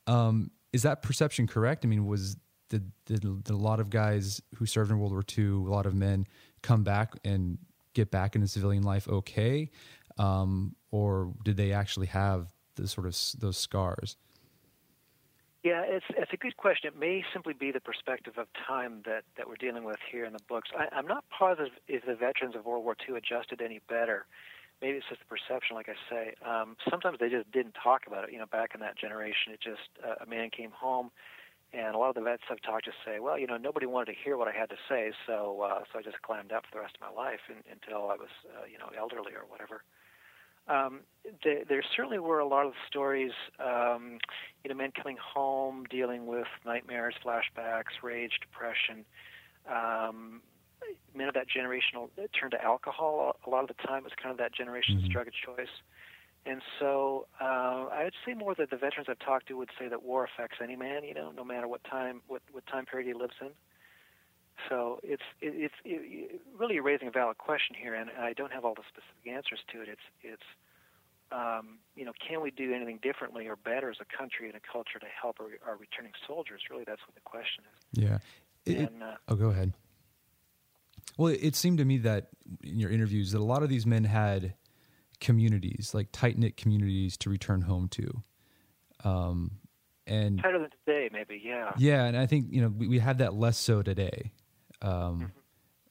Um, 0.06 0.50
is 0.72 0.82
that 0.82 1.02
perception 1.02 1.46
correct? 1.46 1.84
I 1.84 1.88
mean, 1.88 2.06
was 2.06 2.36
did, 2.68 2.90
did, 3.06 3.20
did, 3.20 3.50
a 3.50 3.56
lot 3.56 3.80
of 3.80 3.88
guys 3.90 4.42
who 4.56 4.66
served 4.66 4.90
in 4.90 4.98
World 4.98 5.12
War 5.12 5.24
II, 5.36 5.44
a 5.44 5.70
lot 5.70 5.86
of 5.86 5.94
men, 5.94 6.26
come 6.62 6.82
back 6.82 7.14
and 7.24 7.58
get 7.94 8.10
back 8.10 8.34
into 8.34 8.46
civilian 8.46 8.82
life 8.82 9.08
okay, 9.08 9.70
um, 10.18 10.74
or 10.90 11.32
did 11.44 11.56
they 11.56 11.72
actually 11.72 12.08
have 12.08 12.52
the 12.74 12.86
sort 12.86 13.06
of 13.06 13.16
those 13.38 13.56
scars? 13.56 14.16
Yeah, 15.64 15.82
it's 15.84 16.06
it's 16.10 16.32
a 16.32 16.36
good 16.36 16.56
question. 16.56 16.88
It 16.88 16.98
may 16.98 17.24
simply 17.32 17.52
be 17.52 17.72
the 17.72 17.80
perspective 17.80 18.34
of 18.38 18.46
time 18.66 19.02
that, 19.06 19.24
that 19.36 19.48
we're 19.48 19.56
dealing 19.56 19.82
with 19.82 19.98
here 20.10 20.24
in 20.24 20.32
the 20.32 20.42
books. 20.48 20.70
I, 20.76 20.86
I'm 20.94 21.06
not 21.06 21.24
positive 21.36 21.72
if 21.88 22.06
the 22.06 22.14
veterans 22.14 22.54
of 22.54 22.64
World 22.64 22.84
War 22.84 22.96
II 23.08 23.16
adjusted 23.16 23.60
any 23.60 23.80
better. 23.88 24.26
Maybe 24.80 24.98
it's 24.98 25.06
just 25.08 25.20
the 25.20 25.26
perception, 25.26 25.74
like 25.74 25.88
I 25.88 25.98
say. 26.08 26.34
Um, 26.46 26.76
sometimes 26.88 27.18
they 27.18 27.28
just 27.28 27.50
didn't 27.50 27.74
talk 27.74 28.06
about 28.06 28.22
it. 28.22 28.32
You 28.32 28.38
know, 28.38 28.46
back 28.46 28.70
in 28.74 28.80
that 28.80 28.96
generation, 28.96 29.50
it 29.52 29.60
just 29.60 29.90
uh, 30.06 30.22
a 30.22 30.26
man 30.30 30.50
came 30.50 30.70
home, 30.70 31.10
and 31.72 31.96
a 31.96 31.98
lot 31.98 32.10
of 32.10 32.14
the 32.14 32.22
vets 32.22 32.44
I've 32.48 32.62
talked 32.62 32.84
to 32.84 32.92
say, 33.04 33.18
well, 33.18 33.36
you 33.36 33.48
know, 33.48 33.56
nobody 33.56 33.86
wanted 33.86 34.14
to 34.14 34.18
hear 34.22 34.36
what 34.36 34.46
I 34.46 34.52
had 34.52 34.70
to 34.70 34.78
say, 34.88 35.10
so 35.26 35.66
uh, 35.66 35.82
so 35.90 35.98
I 35.98 36.02
just 36.02 36.22
clammed 36.22 36.52
up 36.52 36.66
for 36.70 36.78
the 36.78 36.82
rest 36.86 36.94
of 36.94 37.02
my 37.02 37.10
life 37.10 37.50
in, 37.50 37.66
until 37.66 38.14
I 38.14 38.14
was, 38.14 38.30
uh, 38.54 38.64
you 38.70 38.78
know, 38.78 38.94
elderly 38.96 39.34
or 39.34 39.42
whatever 39.50 39.82
um, 40.68 41.00
there, 41.44 41.64
there 41.68 41.82
certainly 41.96 42.18
were 42.18 42.38
a 42.38 42.46
lot 42.46 42.66
of 42.66 42.72
stories, 42.86 43.32
um, 43.58 44.18
you 44.64 44.70
know, 44.70 44.76
men 44.76 44.92
coming 44.92 45.16
home 45.16 45.84
dealing 45.90 46.26
with 46.26 46.46
nightmares, 46.64 47.14
flashbacks, 47.24 48.02
rage, 48.02 48.32
depression. 48.40 49.04
Um, 49.70 50.40
men 51.14 51.28
of 51.28 51.34
that 51.34 51.48
generation 51.48 51.98
turned 52.38 52.52
to 52.52 52.62
alcohol 52.62 53.36
a 53.46 53.50
lot 53.50 53.62
of 53.62 53.68
the 53.68 53.86
time. 53.86 53.98
It 53.98 54.04
was 54.04 54.12
kind 54.20 54.30
of 54.30 54.38
that 54.38 54.54
generation's 54.54 55.02
mm-hmm. 55.02 55.12
drug 55.12 55.26
of 55.28 55.34
choice. 55.34 55.68
And 56.46 56.62
so 56.78 57.26
uh, 57.40 57.88
I 57.92 58.04
would 58.04 58.14
say 58.24 58.34
more 58.34 58.54
that 58.54 58.70
the 58.70 58.76
veterans 58.76 59.08
I've 59.10 59.18
talked 59.18 59.48
to 59.48 59.56
would 59.56 59.70
say 59.78 59.88
that 59.88 60.02
war 60.02 60.24
affects 60.24 60.58
any 60.62 60.76
man, 60.76 61.04
you 61.04 61.12
know, 61.12 61.30
no 61.30 61.44
matter 61.44 61.68
what 61.68 61.84
time 61.84 62.22
what, 62.26 62.42
what 62.52 62.66
time 62.66 62.86
period 62.86 63.06
he 63.06 63.14
lives 63.14 63.34
in. 63.40 63.50
So 64.68 65.00
it's 65.02 65.22
it, 65.40 65.54
it's 65.56 65.74
it, 65.84 66.40
really 66.58 66.74
you're 66.74 66.82
raising 66.82 67.08
a 67.08 67.10
valid 67.10 67.38
question 67.38 67.76
here, 67.80 67.94
and 67.94 68.10
I 68.18 68.32
don't 68.32 68.52
have 68.52 68.64
all 68.64 68.74
the 68.74 68.82
specific 68.88 69.32
answers 69.32 69.60
to 69.72 69.82
it. 69.82 69.88
It's 69.88 70.02
it's 70.22 70.42
um, 71.30 71.78
you 71.94 72.04
know, 72.04 72.12
can 72.26 72.40
we 72.40 72.50
do 72.50 72.72
anything 72.74 72.98
differently 73.02 73.46
or 73.48 73.56
better 73.56 73.90
as 73.90 73.98
a 74.00 74.16
country 74.16 74.48
and 74.48 74.56
a 74.56 74.60
culture 74.60 74.98
to 74.98 75.06
help 75.20 75.36
our, 75.40 75.46
our 75.66 75.76
returning 75.76 76.12
soldiers? 76.26 76.62
Really, 76.70 76.84
that's 76.86 77.02
what 77.06 77.14
the 77.14 77.20
question 77.20 77.64
is. 77.64 78.02
Yeah. 78.02 78.18
It, 78.64 78.88
and, 78.88 79.02
uh, 79.02 79.14
oh, 79.28 79.34
go 79.34 79.48
ahead. 79.48 79.72
Well, 81.16 81.32
it, 81.32 81.40
it 81.42 81.56
seemed 81.56 81.78
to 81.78 81.84
me 81.84 81.98
that 81.98 82.28
in 82.62 82.78
your 82.78 82.90
interviews 82.90 83.32
that 83.32 83.40
a 83.40 83.44
lot 83.44 83.62
of 83.62 83.68
these 83.68 83.86
men 83.86 84.04
had 84.04 84.54
communities, 85.20 85.92
like 85.94 86.08
tight 86.12 86.38
knit 86.38 86.56
communities, 86.56 87.16
to 87.18 87.30
return 87.30 87.62
home 87.62 87.88
to. 87.88 88.22
Um, 89.04 89.52
and 90.06 90.40
tighter 90.42 90.58
than 90.58 90.70
today, 90.86 91.10
maybe, 91.12 91.40
yeah. 91.44 91.72
Yeah, 91.76 92.04
and 92.04 92.16
I 92.16 92.26
think 92.26 92.46
you 92.50 92.62
know 92.62 92.68
we, 92.68 92.88
we 92.88 92.98
have 92.98 93.18
that 93.18 93.34
less 93.34 93.58
so 93.58 93.82
today. 93.82 94.32
Um, 94.82 94.90
mm-hmm. 94.90 95.24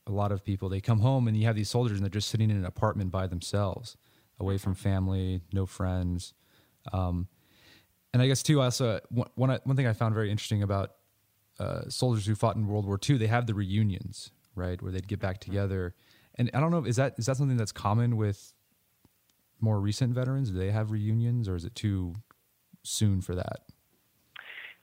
A 0.07 0.11
lot 0.11 0.31
of 0.31 0.43
people 0.43 0.69
they 0.69 0.79
come 0.79 0.99
home 0.99 1.27
and 1.27 1.35
you 1.35 1.45
have 1.45 1.55
these 1.55 1.69
soldiers 1.69 1.97
and 1.97 2.05
they're 2.05 2.09
just 2.09 2.29
sitting 2.29 2.49
in 2.49 2.55
an 2.55 2.65
apartment 2.65 3.11
by 3.11 3.27
themselves 3.27 3.97
away 4.39 4.57
from 4.57 4.73
family, 4.73 5.41
no 5.51 5.65
friends. 5.65 6.33
Um, 6.93 7.27
and 8.13 8.21
I 8.21 8.27
guess 8.27 8.41
too, 8.41 8.61
also 8.61 8.99
one 9.09 9.59
one 9.63 9.75
thing 9.75 9.87
I 9.87 9.93
found 9.93 10.15
very 10.15 10.31
interesting 10.31 10.63
about 10.63 10.91
uh, 11.59 11.89
soldiers 11.89 12.25
who 12.25 12.35
fought 12.35 12.55
in 12.55 12.67
World 12.67 12.85
War 12.85 12.99
II, 13.07 13.17
they 13.17 13.27
have 13.27 13.47
the 13.47 13.53
reunions, 13.53 14.31
right, 14.55 14.81
where 14.81 14.91
they'd 14.91 15.07
get 15.07 15.19
back 15.19 15.39
together. 15.39 15.93
And 16.35 16.49
I 16.53 16.59
don't 16.59 16.71
know, 16.71 16.85
is 16.85 16.95
that 16.97 17.15
is 17.17 17.25
that 17.25 17.37
something 17.37 17.57
that's 17.57 17.71
common 17.71 18.15
with 18.15 18.53
more 19.59 19.79
recent 19.79 20.13
veterans? 20.13 20.51
Do 20.51 20.57
they 20.57 20.71
have 20.71 20.91
reunions, 20.91 21.49
or 21.49 21.55
is 21.55 21.65
it 21.65 21.75
too 21.75 22.13
soon 22.83 23.21
for 23.21 23.35
that? 23.35 23.61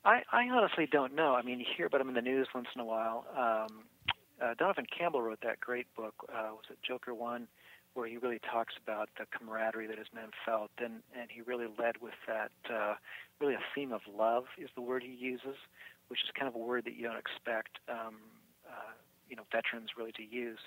I, 0.04 0.22
I 0.32 0.48
honestly 0.50 0.86
don't 0.90 1.14
know. 1.14 1.34
I 1.34 1.42
mean, 1.42 1.60
you 1.60 1.66
hear 1.76 1.86
about 1.86 1.98
them 1.98 2.08
in 2.08 2.14
the 2.14 2.20
news 2.20 2.46
once 2.54 2.66
in 2.74 2.80
a 2.80 2.84
while. 2.84 3.24
Um, 3.36 3.84
uh, 4.42 4.54
Donovan 4.58 4.86
Campbell 4.86 5.22
wrote 5.22 5.40
that 5.42 5.60
great 5.60 5.86
book. 5.94 6.14
Uh, 6.28 6.50
was 6.52 6.64
it 6.70 6.78
Joker 6.86 7.14
One? 7.14 7.48
where 7.94 8.08
he 8.08 8.16
really 8.16 8.40
talks 8.40 8.74
about 8.82 9.08
the 9.18 9.24
camaraderie 9.26 9.86
that 9.86 9.98
his 9.98 10.08
men 10.14 10.30
felt, 10.44 10.70
and 10.78 11.00
and 11.18 11.30
he 11.30 11.40
really 11.40 11.66
led 11.78 12.02
with 12.02 12.18
that 12.26 12.50
uh, 12.68 12.94
really 13.40 13.54
a 13.54 13.64
theme 13.74 13.92
of 13.92 14.02
love 14.12 14.44
is 14.58 14.68
the 14.74 14.82
word 14.82 15.02
he 15.02 15.14
uses, 15.14 15.56
which 16.08 16.20
is 16.24 16.30
kind 16.36 16.48
of 16.48 16.54
a 16.54 16.58
word 16.58 16.84
that 16.84 16.94
you 16.94 17.06
don't 17.06 17.16
expect 17.16 17.78
um, 17.88 18.18
uh, 18.68 18.92
you 19.28 19.36
know 19.36 19.44
veterans 19.50 19.90
really 19.96 20.12
to 20.12 20.24
use, 20.24 20.58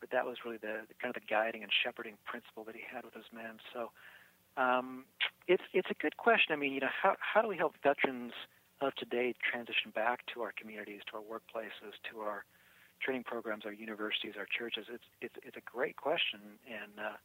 but 0.00 0.10
that 0.10 0.26
was 0.26 0.38
really 0.44 0.58
the, 0.58 0.82
the 0.88 0.94
kind 1.00 1.14
of 1.14 1.22
the 1.22 1.26
guiding 1.26 1.62
and 1.62 1.70
shepherding 1.72 2.18
principle 2.26 2.64
that 2.64 2.74
he 2.74 2.82
had 2.82 3.04
with 3.04 3.14
his 3.14 3.30
men. 3.32 3.62
So 3.72 3.90
um, 4.56 5.04
it's 5.46 5.64
it's 5.72 5.88
a 5.90 5.98
good 6.02 6.16
question. 6.16 6.52
I 6.52 6.56
mean, 6.56 6.72
you 6.72 6.80
know, 6.80 6.92
how 6.92 7.14
how 7.20 7.42
do 7.42 7.48
we 7.48 7.56
help 7.56 7.74
veterans 7.82 8.32
of 8.80 8.92
today 8.96 9.34
transition 9.38 9.92
back 9.94 10.26
to 10.34 10.42
our 10.42 10.52
communities, 10.58 11.02
to 11.10 11.18
our 11.18 11.22
workplaces, 11.22 11.94
to 12.10 12.18
our 12.20 12.44
training 13.02 13.24
programs, 13.24 13.66
our 13.66 13.72
universities, 13.72 14.34
our 14.38 14.46
churches? 14.46 14.86
It's 14.92 15.04
it's 15.20 15.34
it's 15.42 15.56
a 15.56 15.64
great 15.64 15.96
question, 15.96 16.40
and 16.66 16.92
uh, 16.98 17.16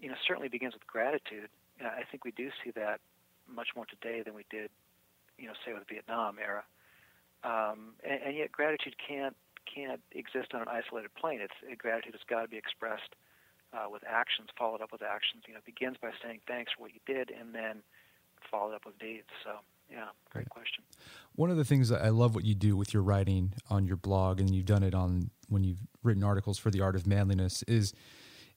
you 0.00 0.08
know 0.08 0.16
certainly 0.26 0.48
begins 0.48 0.74
with 0.74 0.86
gratitude. 0.86 1.48
Uh, 1.82 1.88
I 1.88 2.04
think 2.10 2.24
we 2.24 2.32
do 2.32 2.50
see 2.64 2.70
that 2.72 3.00
much 3.48 3.68
more 3.76 3.86
today 3.86 4.22
than 4.22 4.34
we 4.34 4.44
did, 4.50 4.70
you 5.38 5.46
know, 5.46 5.54
say 5.64 5.72
with 5.72 5.86
the 5.86 5.94
Vietnam 5.94 6.36
era. 6.38 6.64
Um, 7.44 7.98
and, 8.04 8.20
and 8.22 8.36
yet, 8.36 8.52
gratitude 8.52 8.94
can't 8.96 9.36
can't 9.66 10.00
exist 10.12 10.54
on 10.54 10.62
an 10.62 10.68
isolated 10.68 11.14
plane. 11.14 11.40
It's 11.40 11.54
gratitude 11.78 12.14
has 12.14 12.26
got 12.28 12.42
to 12.42 12.48
be 12.48 12.56
expressed 12.56 13.14
uh, 13.72 13.88
with 13.90 14.02
actions, 14.06 14.48
followed 14.58 14.80
up 14.80 14.92
with 14.92 15.02
actions. 15.02 15.44
You 15.46 15.54
know, 15.54 15.58
it 15.58 15.66
begins 15.66 15.96
by 16.00 16.10
saying 16.22 16.40
thanks 16.46 16.72
for 16.72 16.82
what 16.82 16.92
you 16.94 17.00
did, 17.06 17.30
and 17.30 17.54
then 17.54 17.82
followed 18.50 18.74
up 18.74 18.86
with 18.86 18.98
deeds. 18.98 19.30
So 19.44 19.58
yeah, 19.92 20.08
great 20.30 20.48
question. 20.48 20.84
One 21.34 21.50
of 21.50 21.56
the 21.56 21.64
things 21.64 21.88
that 21.90 22.02
I 22.02 22.08
love 22.08 22.34
what 22.34 22.44
you 22.44 22.54
do 22.54 22.76
with 22.76 22.94
your 22.94 23.02
writing 23.02 23.52
on 23.68 23.86
your 23.86 23.96
blog, 23.96 24.40
and 24.40 24.54
you've 24.54 24.66
done 24.66 24.82
it 24.82 24.94
on 24.94 25.30
when 25.48 25.64
you've 25.64 25.82
written 26.02 26.24
articles 26.24 26.58
for 26.58 26.70
the 26.70 26.80
Art 26.80 26.96
of 26.96 27.06
Manliness, 27.06 27.62
is 27.64 27.92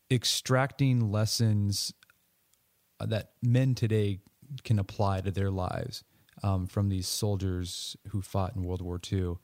extracting 0.09 1.11
lessons 1.11 1.93
that 2.99 3.31
men 3.41 3.75
today 3.75 4.19
can 4.63 4.79
apply 4.79 5.21
to 5.21 5.31
their 5.31 5.51
lives 5.51 6.03
um, 6.43 6.67
from 6.67 6.89
these 6.89 7.07
soldiers 7.07 7.97
who 8.09 8.21
fought 8.21 8.55
in 8.55 8.63
World 8.63 8.81
War 8.81 8.99
II. 9.11 9.35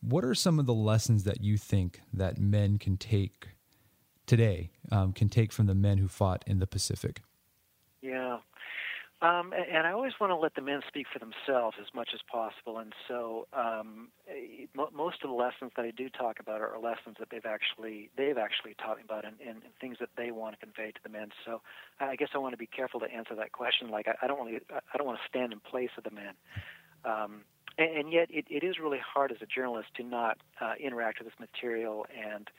What 0.00 0.24
are 0.24 0.34
some 0.34 0.58
of 0.58 0.66
the 0.66 0.74
lessons 0.74 1.24
that 1.24 1.42
you 1.42 1.56
think 1.56 2.00
that 2.12 2.38
men 2.38 2.78
can 2.78 2.96
take 2.96 3.48
today, 4.26 4.70
um, 4.90 5.12
can 5.12 5.28
take 5.28 5.52
from 5.52 5.66
the 5.66 5.74
men 5.74 5.98
who 5.98 6.08
fought 6.08 6.44
in 6.46 6.58
the 6.58 6.66
Pacific? 6.66 7.22
Yeah, 8.00 8.38
um, 9.22 9.54
and 9.54 9.86
I 9.86 9.92
always 9.92 10.14
want 10.20 10.32
to 10.32 10.36
let 10.36 10.56
the 10.56 10.60
men 10.60 10.80
speak 10.88 11.06
for 11.12 11.20
themselves 11.20 11.76
as 11.80 11.86
much 11.94 12.10
as 12.12 12.18
possible. 12.30 12.78
And 12.78 12.92
so, 13.06 13.46
um, 13.52 14.08
eh, 14.28 14.66
most 14.74 15.22
of 15.22 15.30
the 15.30 15.36
lessons 15.36 15.70
that 15.76 15.84
I 15.84 15.92
do 15.92 16.08
talk 16.08 16.40
about 16.40 16.60
are 16.60 16.76
lessons 16.82 17.16
that 17.20 17.28
they've 17.30 17.46
actually 17.46 18.10
they've 18.16 18.36
actually 18.36 18.74
taught 18.82 18.96
me 18.96 19.04
about, 19.04 19.24
and, 19.24 19.36
and, 19.46 19.62
things 19.80 19.98
that 20.00 20.08
they 20.16 20.32
want 20.32 20.58
to 20.58 20.66
convey 20.66 20.90
to 20.90 21.00
the 21.04 21.08
men. 21.08 21.28
So, 21.46 21.62
I 22.00 22.16
guess 22.16 22.30
I 22.34 22.38
want 22.38 22.52
to 22.52 22.58
be 22.58 22.66
careful 22.66 22.98
to 22.98 23.06
answer 23.06 23.36
that 23.36 23.52
question. 23.52 23.90
Like, 23.90 24.08
I, 24.08 24.14
I 24.22 24.26
don't 24.26 24.38
want 24.38 24.50
to 24.50 24.74
I 24.74 24.98
don't 24.98 25.06
want 25.06 25.20
to 25.22 25.28
stand 25.28 25.52
in 25.52 25.60
place 25.60 25.90
of 25.96 26.02
the 26.02 26.10
men. 26.10 26.34
Um, 27.04 27.42
and, 27.78 27.96
and 27.96 28.12
yet, 28.12 28.26
it, 28.28 28.46
it 28.50 28.64
is 28.64 28.80
really 28.82 29.00
hard 29.00 29.30
as 29.30 29.38
a 29.40 29.46
journalist 29.46 29.88
to 29.98 30.02
not 30.02 30.38
uh, 30.60 30.74
interact 30.82 31.20
with 31.20 31.28
this 31.28 31.38
material 31.38 32.06
and 32.12 32.50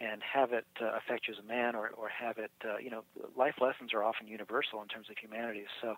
and 0.00 0.22
have 0.22 0.52
it 0.52 0.66
uh, 0.80 0.92
affect 0.96 1.26
you 1.26 1.34
as 1.34 1.40
a 1.42 1.46
man 1.46 1.74
or, 1.74 1.88
or 1.96 2.08
have 2.08 2.38
it, 2.38 2.50
uh, 2.64 2.76
you 2.78 2.90
know, 2.90 3.02
life 3.36 3.54
lessons 3.60 3.94
are 3.94 4.02
often 4.02 4.26
universal 4.26 4.82
in 4.82 4.88
terms 4.88 5.08
of 5.10 5.16
humanities. 5.18 5.68
So 5.80 5.96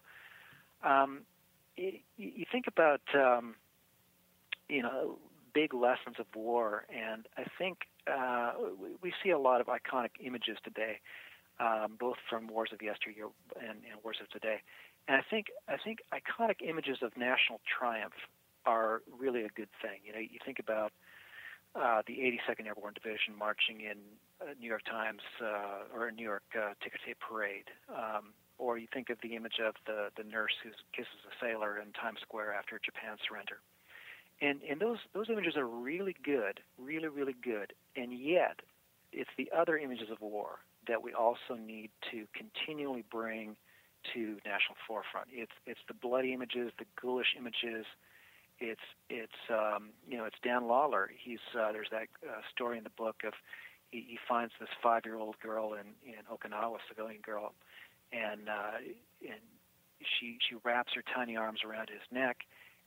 um, 0.88 1.22
you, 1.76 1.98
you 2.16 2.44
think 2.50 2.66
about, 2.66 3.00
um, 3.14 3.56
you 4.68 4.82
know, 4.82 5.18
big 5.54 5.74
lessons 5.74 6.16
of 6.18 6.26
war, 6.34 6.84
and 6.94 7.26
I 7.36 7.44
think 7.58 7.78
uh, 8.06 8.52
we 9.02 9.12
see 9.22 9.30
a 9.30 9.38
lot 9.38 9.60
of 9.60 9.66
iconic 9.66 10.10
images 10.24 10.58
today, 10.62 11.00
um, 11.58 11.96
both 11.98 12.16
from 12.30 12.46
wars 12.46 12.70
of 12.72 12.80
yesteryear 12.82 13.26
and, 13.60 13.78
and 13.90 14.02
wars 14.04 14.18
of 14.22 14.30
today. 14.30 14.60
And 15.08 15.16
I 15.16 15.22
think 15.28 15.46
I 15.68 15.76
think 15.82 16.00
iconic 16.12 16.62
images 16.62 16.98
of 17.02 17.16
national 17.16 17.60
triumph 17.66 18.14
are 18.66 19.02
really 19.18 19.42
a 19.42 19.48
good 19.48 19.70
thing. 19.80 20.00
You 20.04 20.12
know, 20.12 20.18
you 20.18 20.38
think 20.44 20.58
about 20.58 20.92
uh, 21.74 22.02
the 22.06 22.14
82nd 22.14 22.66
Airborne 22.66 22.94
Division 22.94 23.36
marching 23.38 23.80
in 23.80 23.98
uh, 24.40 24.54
New 24.60 24.68
York 24.68 24.84
Times 24.84 25.20
uh, 25.42 25.94
or 25.94 26.10
New 26.10 26.24
York 26.24 26.44
uh, 26.54 26.74
ticker 26.82 26.98
tape 27.04 27.18
parade. 27.20 27.70
Um, 27.88 28.32
or 28.58 28.76
you 28.76 28.88
think 28.92 29.08
of 29.10 29.18
the 29.22 29.36
image 29.36 29.60
of 29.64 29.74
the, 29.86 30.10
the 30.16 30.28
nurse 30.28 30.52
who 30.62 30.70
kisses 30.92 31.22
a 31.26 31.34
sailor 31.44 31.78
in 31.78 31.92
Times 31.92 32.18
Square 32.22 32.54
after 32.54 32.80
Japan's 32.84 33.20
surrender. 33.26 33.58
And, 34.40 34.60
and 34.68 34.80
those, 34.80 34.98
those 35.14 35.30
images 35.30 35.56
are 35.56 35.66
really 35.66 36.14
good, 36.24 36.60
really, 36.78 37.08
really 37.08 37.34
good. 37.42 37.72
And 37.96 38.12
yet, 38.12 38.60
it's 39.12 39.30
the 39.36 39.50
other 39.56 39.78
images 39.78 40.10
of 40.10 40.20
war 40.20 40.58
that 40.86 41.02
we 41.02 41.12
also 41.12 41.54
need 41.58 41.90
to 42.10 42.26
continually 42.34 43.04
bring 43.10 43.56
to 44.14 44.38
national 44.46 44.78
forefront. 44.86 45.28
It's, 45.32 45.52
it's 45.66 45.80
the 45.88 45.94
bloody 45.94 46.32
images, 46.32 46.72
the 46.78 46.86
ghoulish 47.00 47.34
images, 47.36 47.84
it's 48.60 48.80
it's 49.08 49.40
um, 49.50 49.90
you 50.08 50.18
know 50.18 50.24
it's 50.24 50.36
Dan 50.42 50.66
Lawler. 50.66 51.10
He's 51.16 51.42
uh, 51.58 51.72
there's 51.72 51.88
that 51.90 52.08
uh, 52.26 52.40
story 52.54 52.78
in 52.78 52.84
the 52.84 52.90
book 52.90 53.22
of 53.24 53.32
he, 53.90 54.04
he 54.08 54.18
finds 54.28 54.52
this 54.60 54.68
five 54.82 55.02
year 55.04 55.16
old 55.16 55.38
girl 55.40 55.74
in 55.74 55.94
in 56.06 56.22
Okinawa, 56.30 56.78
civilian 56.88 57.20
girl, 57.22 57.54
and 58.12 58.48
uh, 58.48 58.78
and 59.22 59.40
she 60.00 60.38
she 60.48 60.56
wraps 60.64 60.92
her 60.94 61.02
tiny 61.14 61.36
arms 61.36 61.60
around 61.64 61.88
his 61.88 62.02
neck, 62.10 62.38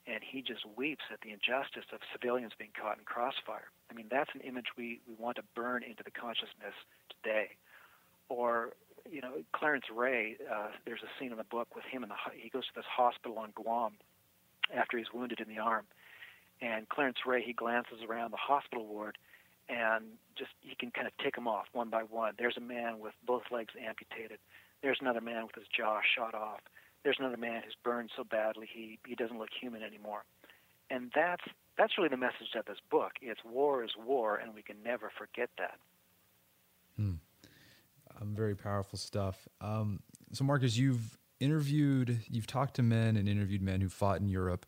and 0.08 0.20
he 0.24 0.42
just 0.42 0.66
weeps 0.76 1.04
at 1.12 1.22
the 1.22 1.32
injustice 1.32 1.88
of 1.94 2.00
civilians 2.12 2.54
being 2.58 2.72
caught 2.80 2.98
in 2.98 3.06
crossfire. 3.06 3.72
I 3.90 3.94
mean 3.94 4.08
that's 4.10 4.32
an 4.34 4.42
image 4.42 4.68
we 4.78 5.00
we 5.08 5.16
want 5.18 5.38
to 5.38 5.44
burn 5.56 5.84
into 5.84 6.04
the 6.04 6.12
consciousness 6.12 6.76
today. 7.10 7.56
Or 8.30 8.74
you 9.10 9.22
know 9.22 9.42
Clarence 9.54 9.86
Ray, 9.94 10.38
uh, 10.52 10.70
there's 10.86 11.02
a 11.04 11.12
scene 11.20 11.32
in 11.32 11.38
the 11.38 11.46
book 11.46 11.76
with 11.76 11.86
him 11.86 12.04
in 12.04 12.10
the 12.10 12.16
he 12.36 12.50
goes 12.50 12.68
to 12.68 12.74
this 12.76 12.86
hospital 12.86 13.40
on 13.40 13.52
Guam 13.56 13.94
after 14.76 14.98
he's 14.98 15.14
wounded 15.14 15.40
in 15.40 15.48
the 15.48 15.60
arm. 15.60 15.86
And 16.62 16.88
Clarence 16.90 17.18
Ray, 17.26 17.44
he 17.44 17.54
glances 17.54 18.00
around 18.08 18.32
the 18.32 18.38
hospital 18.38 18.86
ward 18.86 19.18
and 19.68 20.06
just 20.38 20.52
he 20.62 20.76
can 20.76 20.92
kind 20.92 21.08
of 21.08 21.14
tick 21.24 21.36
them 21.36 21.48
off 21.48 21.66
one 21.74 21.90
by 21.90 22.04
one. 22.04 22.34
There's 22.38 22.58
a 22.58 22.62
man 22.62 23.00
with 23.00 23.14
both 23.26 23.44
legs 23.52 23.74
amputated. 23.82 24.38
There's 24.82 24.98
another 25.02 25.22
man 25.22 25.44
with 25.44 25.56
his 25.56 25.66
jaw 25.76 26.02
shot 26.16 26.36
off. 26.36 26.60
There's 27.04 27.18
another 27.20 27.38
man 27.38 27.62
who's 27.64 27.76
burned 27.84 28.12
so 28.16 28.24
badly 28.24 28.68
he, 28.72 29.00
he 29.06 29.16
doesn't 29.16 29.38
look 29.38 29.50
human 29.60 29.82
anymore. 29.82 30.24
And 30.90 31.12
that's 31.16 31.44
that's 31.78 31.98
really 31.98 32.10
the 32.10 32.18
message 32.18 32.54
of 32.58 32.66
this 32.66 32.78
book. 32.90 33.14
It's 33.22 33.40
war 33.46 33.84
is 33.84 33.92
war, 33.98 34.36
and 34.36 34.54
we 34.54 34.62
can 34.62 34.76
never 34.84 35.12
forget 35.18 35.50
that. 35.58 35.78
Hmm. 36.98 37.14
Um, 38.20 38.36
very 38.36 38.56
powerful 38.56 39.00
stuff. 39.00 39.48
Um, 39.62 40.02
so, 40.34 40.44
Marcus, 40.44 40.78
you've 40.78 41.18
interviewed, 41.42 42.20
you've 42.30 42.48
talked 42.48 42.76
to 42.76 42.84
men 42.84 43.18
and 43.18 43.28
interviewed 43.28 43.62
men 43.62 43.82
who 43.82 43.90
fought 43.90 44.20
in 44.20 44.28
Europe. 44.28 44.66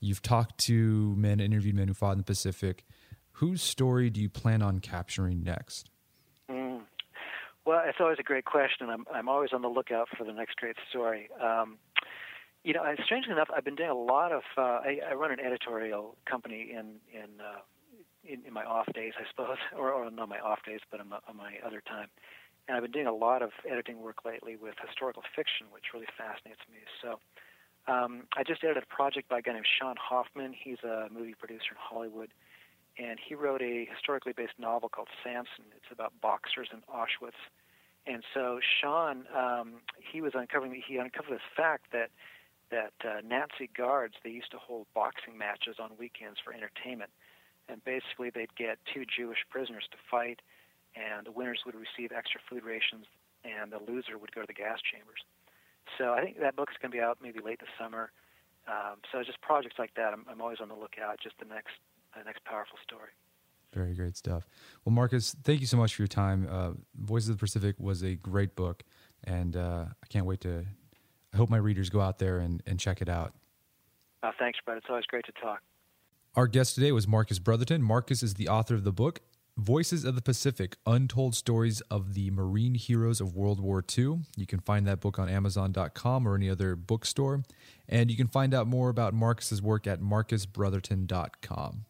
You've 0.00 0.22
talked 0.22 0.58
to 0.66 1.14
men, 1.16 1.32
and 1.32 1.42
interviewed 1.42 1.74
men 1.74 1.88
who 1.88 1.94
fought 1.94 2.12
in 2.12 2.18
the 2.18 2.24
Pacific. 2.24 2.84
Whose 3.32 3.62
story 3.62 4.10
do 4.10 4.20
you 4.20 4.28
plan 4.28 4.62
on 4.62 4.80
capturing 4.80 5.42
next? 5.42 5.90
Mm. 6.50 6.82
Well, 7.64 7.82
it's 7.86 7.98
always 8.00 8.18
a 8.18 8.22
great 8.22 8.44
question. 8.44 8.88
I'm 8.90 9.04
I'm 9.12 9.28
always 9.28 9.50
on 9.52 9.62
the 9.62 9.68
lookout 9.68 10.08
for 10.16 10.24
the 10.24 10.32
next 10.32 10.56
great 10.56 10.76
story. 10.88 11.28
Um, 11.42 11.78
you 12.62 12.72
know, 12.72 12.82
strangely 13.04 13.32
enough, 13.32 13.48
I've 13.54 13.64
been 13.64 13.76
doing 13.76 13.90
a 13.90 13.94
lot 13.94 14.32
of. 14.32 14.42
Uh, 14.56 14.80
I, 14.82 15.00
I 15.10 15.14
run 15.14 15.30
an 15.30 15.40
editorial 15.40 16.16
company 16.28 16.70
in 16.72 16.96
in, 17.12 17.40
uh, 17.40 17.60
in 18.24 18.42
in 18.46 18.52
my 18.52 18.64
off 18.64 18.86
days, 18.94 19.12
I 19.18 19.24
suppose, 19.30 19.58
or, 19.76 19.92
or 19.92 20.10
not 20.10 20.28
my 20.28 20.38
off 20.38 20.60
days, 20.66 20.80
but 20.90 21.00
on 21.00 21.08
my, 21.08 21.18
on 21.28 21.36
my 21.36 21.54
other 21.64 21.80
time. 21.80 22.08
And 22.68 22.76
I've 22.76 22.82
been 22.82 22.92
doing 22.92 23.06
a 23.06 23.14
lot 23.14 23.42
of 23.42 23.50
editing 23.68 24.00
work 24.02 24.24
lately 24.24 24.56
with 24.56 24.74
historical 24.84 25.22
fiction, 25.34 25.68
which 25.70 25.94
really 25.94 26.06
fascinates 26.18 26.60
me. 26.70 26.80
So 27.00 27.20
um, 27.86 28.24
I 28.36 28.42
just 28.42 28.64
edited 28.64 28.82
a 28.82 28.86
project 28.86 29.28
by 29.28 29.38
a 29.38 29.42
guy 29.42 29.52
named 29.52 29.66
Sean 29.78 29.94
Hoffman. 29.96 30.52
He's 30.52 30.82
a 30.82 31.08
movie 31.12 31.34
producer 31.34 31.72
in 31.72 31.78
Hollywood. 31.78 32.30
And 32.98 33.18
he 33.20 33.34
wrote 33.34 33.62
a 33.62 33.86
historically 33.92 34.32
based 34.32 34.58
novel 34.58 34.88
called 34.88 35.08
Samson. 35.22 35.70
It's 35.76 35.92
about 35.92 36.12
boxers 36.20 36.68
in 36.72 36.80
Auschwitz. 36.92 37.38
And 38.06 38.22
so 38.32 38.60
Sean, 38.80 39.26
um, 39.34 39.82
he 40.00 40.20
was 40.20 40.32
uncovering, 40.34 40.82
he 40.86 40.96
uncovered 40.96 41.34
this 41.34 41.48
fact 41.56 41.92
that 41.92 42.10
that 42.70 42.94
uh, 43.04 43.20
Nazi 43.24 43.70
guards 43.76 44.14
they 44.24 44.30
used 44.30 44.50
to 44.50 44.58
hold 44.58 44.86
boxing 44.94 45.38
matches 45.38 45.76
on 45.78 45.90
weekends 45.98 46.38
for 46.42 46.52
entertainment, 46.52 47.10
and 47.68 47.84
basically 47.84 48.30
they'd 48.30 48.54
get 48.56 48.78
two 48.92 49.04
Jewish 49.06 49.38
prisoners 49.50 49.84
to 49.92 49.98
fight, 50.10 50.40
and 50.96 51.26
the 51.26 51.30
winners 51.30 51.60
would 51.66 51.74
receive 51.74 52.10
extra 52.10 52.40
food 52.48 52.64
rations, 52.64 53.06
and 53.44 53.70
the 53.70 53.78
loser 53.78 54.18
would 54.18 54.32
go 54.32 54.40
to 54.40 54.46
the 54.46 54.54
gas 54.54 54.78
chambers. 54.80 55.20
So 55.98 56.12
I 56.12 56.22
think 56.22 56.40
that 56.40 56.56
book's 56.56 56.74
going 56.80 56.90
to 56.90 56.96
be 56.96 57.02
out 57.02 57.18
maybe 57.22 57.38
late 57.44 57.60
this 57.60 57.68
summer. 57.78 58.10
Um, 58.66 58.96
so 59.12 59.22
just 59.22 59.40
projects 59.40 59.76
like 59.78 59.94
that, 59.94 60.12
I'm, 60.12 60.24
I'm 60.28 60.40
always 60.40 60.58
on 60.60 60.68
the 60.68 60.74
lookout. 60.74 61.20
Just 61.22 61.36
the 61.38 61.44
next, 61.44 61.74
the 62.16 62.24
next 62.24 62.44
powerful 62.44 62.78
story. 62.82 63.10
Very 63.72 63.94
great 63.94 64.16
stuff. 64.16 64.46
Well, 64.84 64.92
Marcus, 64.92 65.36
thank 65.44 65.60
you 65.60 65.66
so 65.66 65.76
much 65.76 65.94
for 65.94 66.02
your 66.02 66.08
time. 66.08 66.48
Uh, 66.50 66.70
Voices 66.98 67.28
of 67.28 67.36
the 67.36 67.40
Pacific 67.40 67.76
was 67.78 68.02
a 68.02 68.14
great 68.14 68.56
book, 68.56 68.82
and 69.24 69.56
uh, 69.56 69.84
I 70.02 70.06
can't 70.08 70.26
wait 70.26 70.40
to. 70.40 70.64
I 71.32 71.36
hope 71.36 71.50
my 71.50 71.58
readers 71.58 71.90
go 71.90 72.00
out 72.00 72.18
there 72.18 72.38
and, 72.38 72.62
and 72.66 72.80
check 72.80 73.02
it 73.02 73.08
out. 73.08 73.34
Uh, 74.22 74.32
thanks, 74.38 74.58
Brett. 74.64 74.78
It's 74.78 74.86
always 74.88 75.04
great 75.04 75.26
to 75.26 75.32
talk. 75.32 75.60
Our 76.34 76.46
guest 76.46 76.74
today 76.74 76.90
was 76.92 77.06
Marcus 77.06 77.38
Brotherton. 77.38 77.82
Marcus 77.82 78.22
is 78.22 78.34
the 78.34 78.48
author 78.48 78.74
of 78.74 78.84
the 78.84 78.92
book 78.92 79.20
Voices 79.58 80.04
of 80.04 80.14
the 80.14 80.20
Pacific 80.20 80.76
Untold 80.86 81.34
Stories 81.34 81.80
of 81.90 82.12
the 82.12 82.30
Marine 82.30 82.74
Heroes 82.74 83.22
of 83.22 83.34
World 83.34 83.58
War 83.58 83.82
II. 83.96 84.18
You 84.36 84.46
can 84.46 84.60
find 84.60 84.86
that 84.86 85.00
book 85.00 85.18
on 85.18 85.30
Amazon.com 85.30 86.28
or 86.28 86.34
any 86.34 86.50
other 86.50 86.76
bookstore. 86.76 87.42
And 87.88 88.10
you 88.10 88.18
can 88.18 88.26
find 88.26 88.52
out 88.52 88.66
more 88.66 88.90
about 88.90 89.14
Marcus's 89.14 89.62
work 89.62 89.86
at 89.86 90.00
marcusbrotherton.com. 90.00 91.84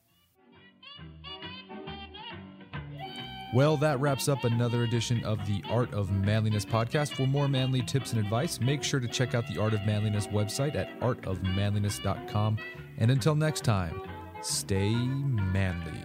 Well, 3.53 3.77
that 3.79 4.01
wraps 4.01 4.29
up 4.29 4.45
another 4.45 4.85
edition 4.85 5.25
of 5.25 5.45
the 5.47 5.63
Art 5.69 5.93
of 5.93 6.13
Manliness 6.13 6.65
podcast. 6.65 7.17
For 7.17 7.27
more 7.27 7.49
manly 7.49 7.83
tips 7.83 8.13
and 8.13 8.21
advice, 8.21 8.61
make 8.61 8.85
sure 8.85 9.01
to 9.01 9.09
check 9.09 9.35
out 9.35 9.47
the 9.49 9.61
Art 9.61 9.73
of 9.73 9.85
Manliness 9.85 10.29
website 10.29 10.77
at 10.77 11.01
artofmanliness.com. 11.01 12.59
And 12.99 13.11
until 13.11 13.35
next 13.35 13.65
time, 13.65 14.01
stay 14.43 14.95
manly. 14.95 16.05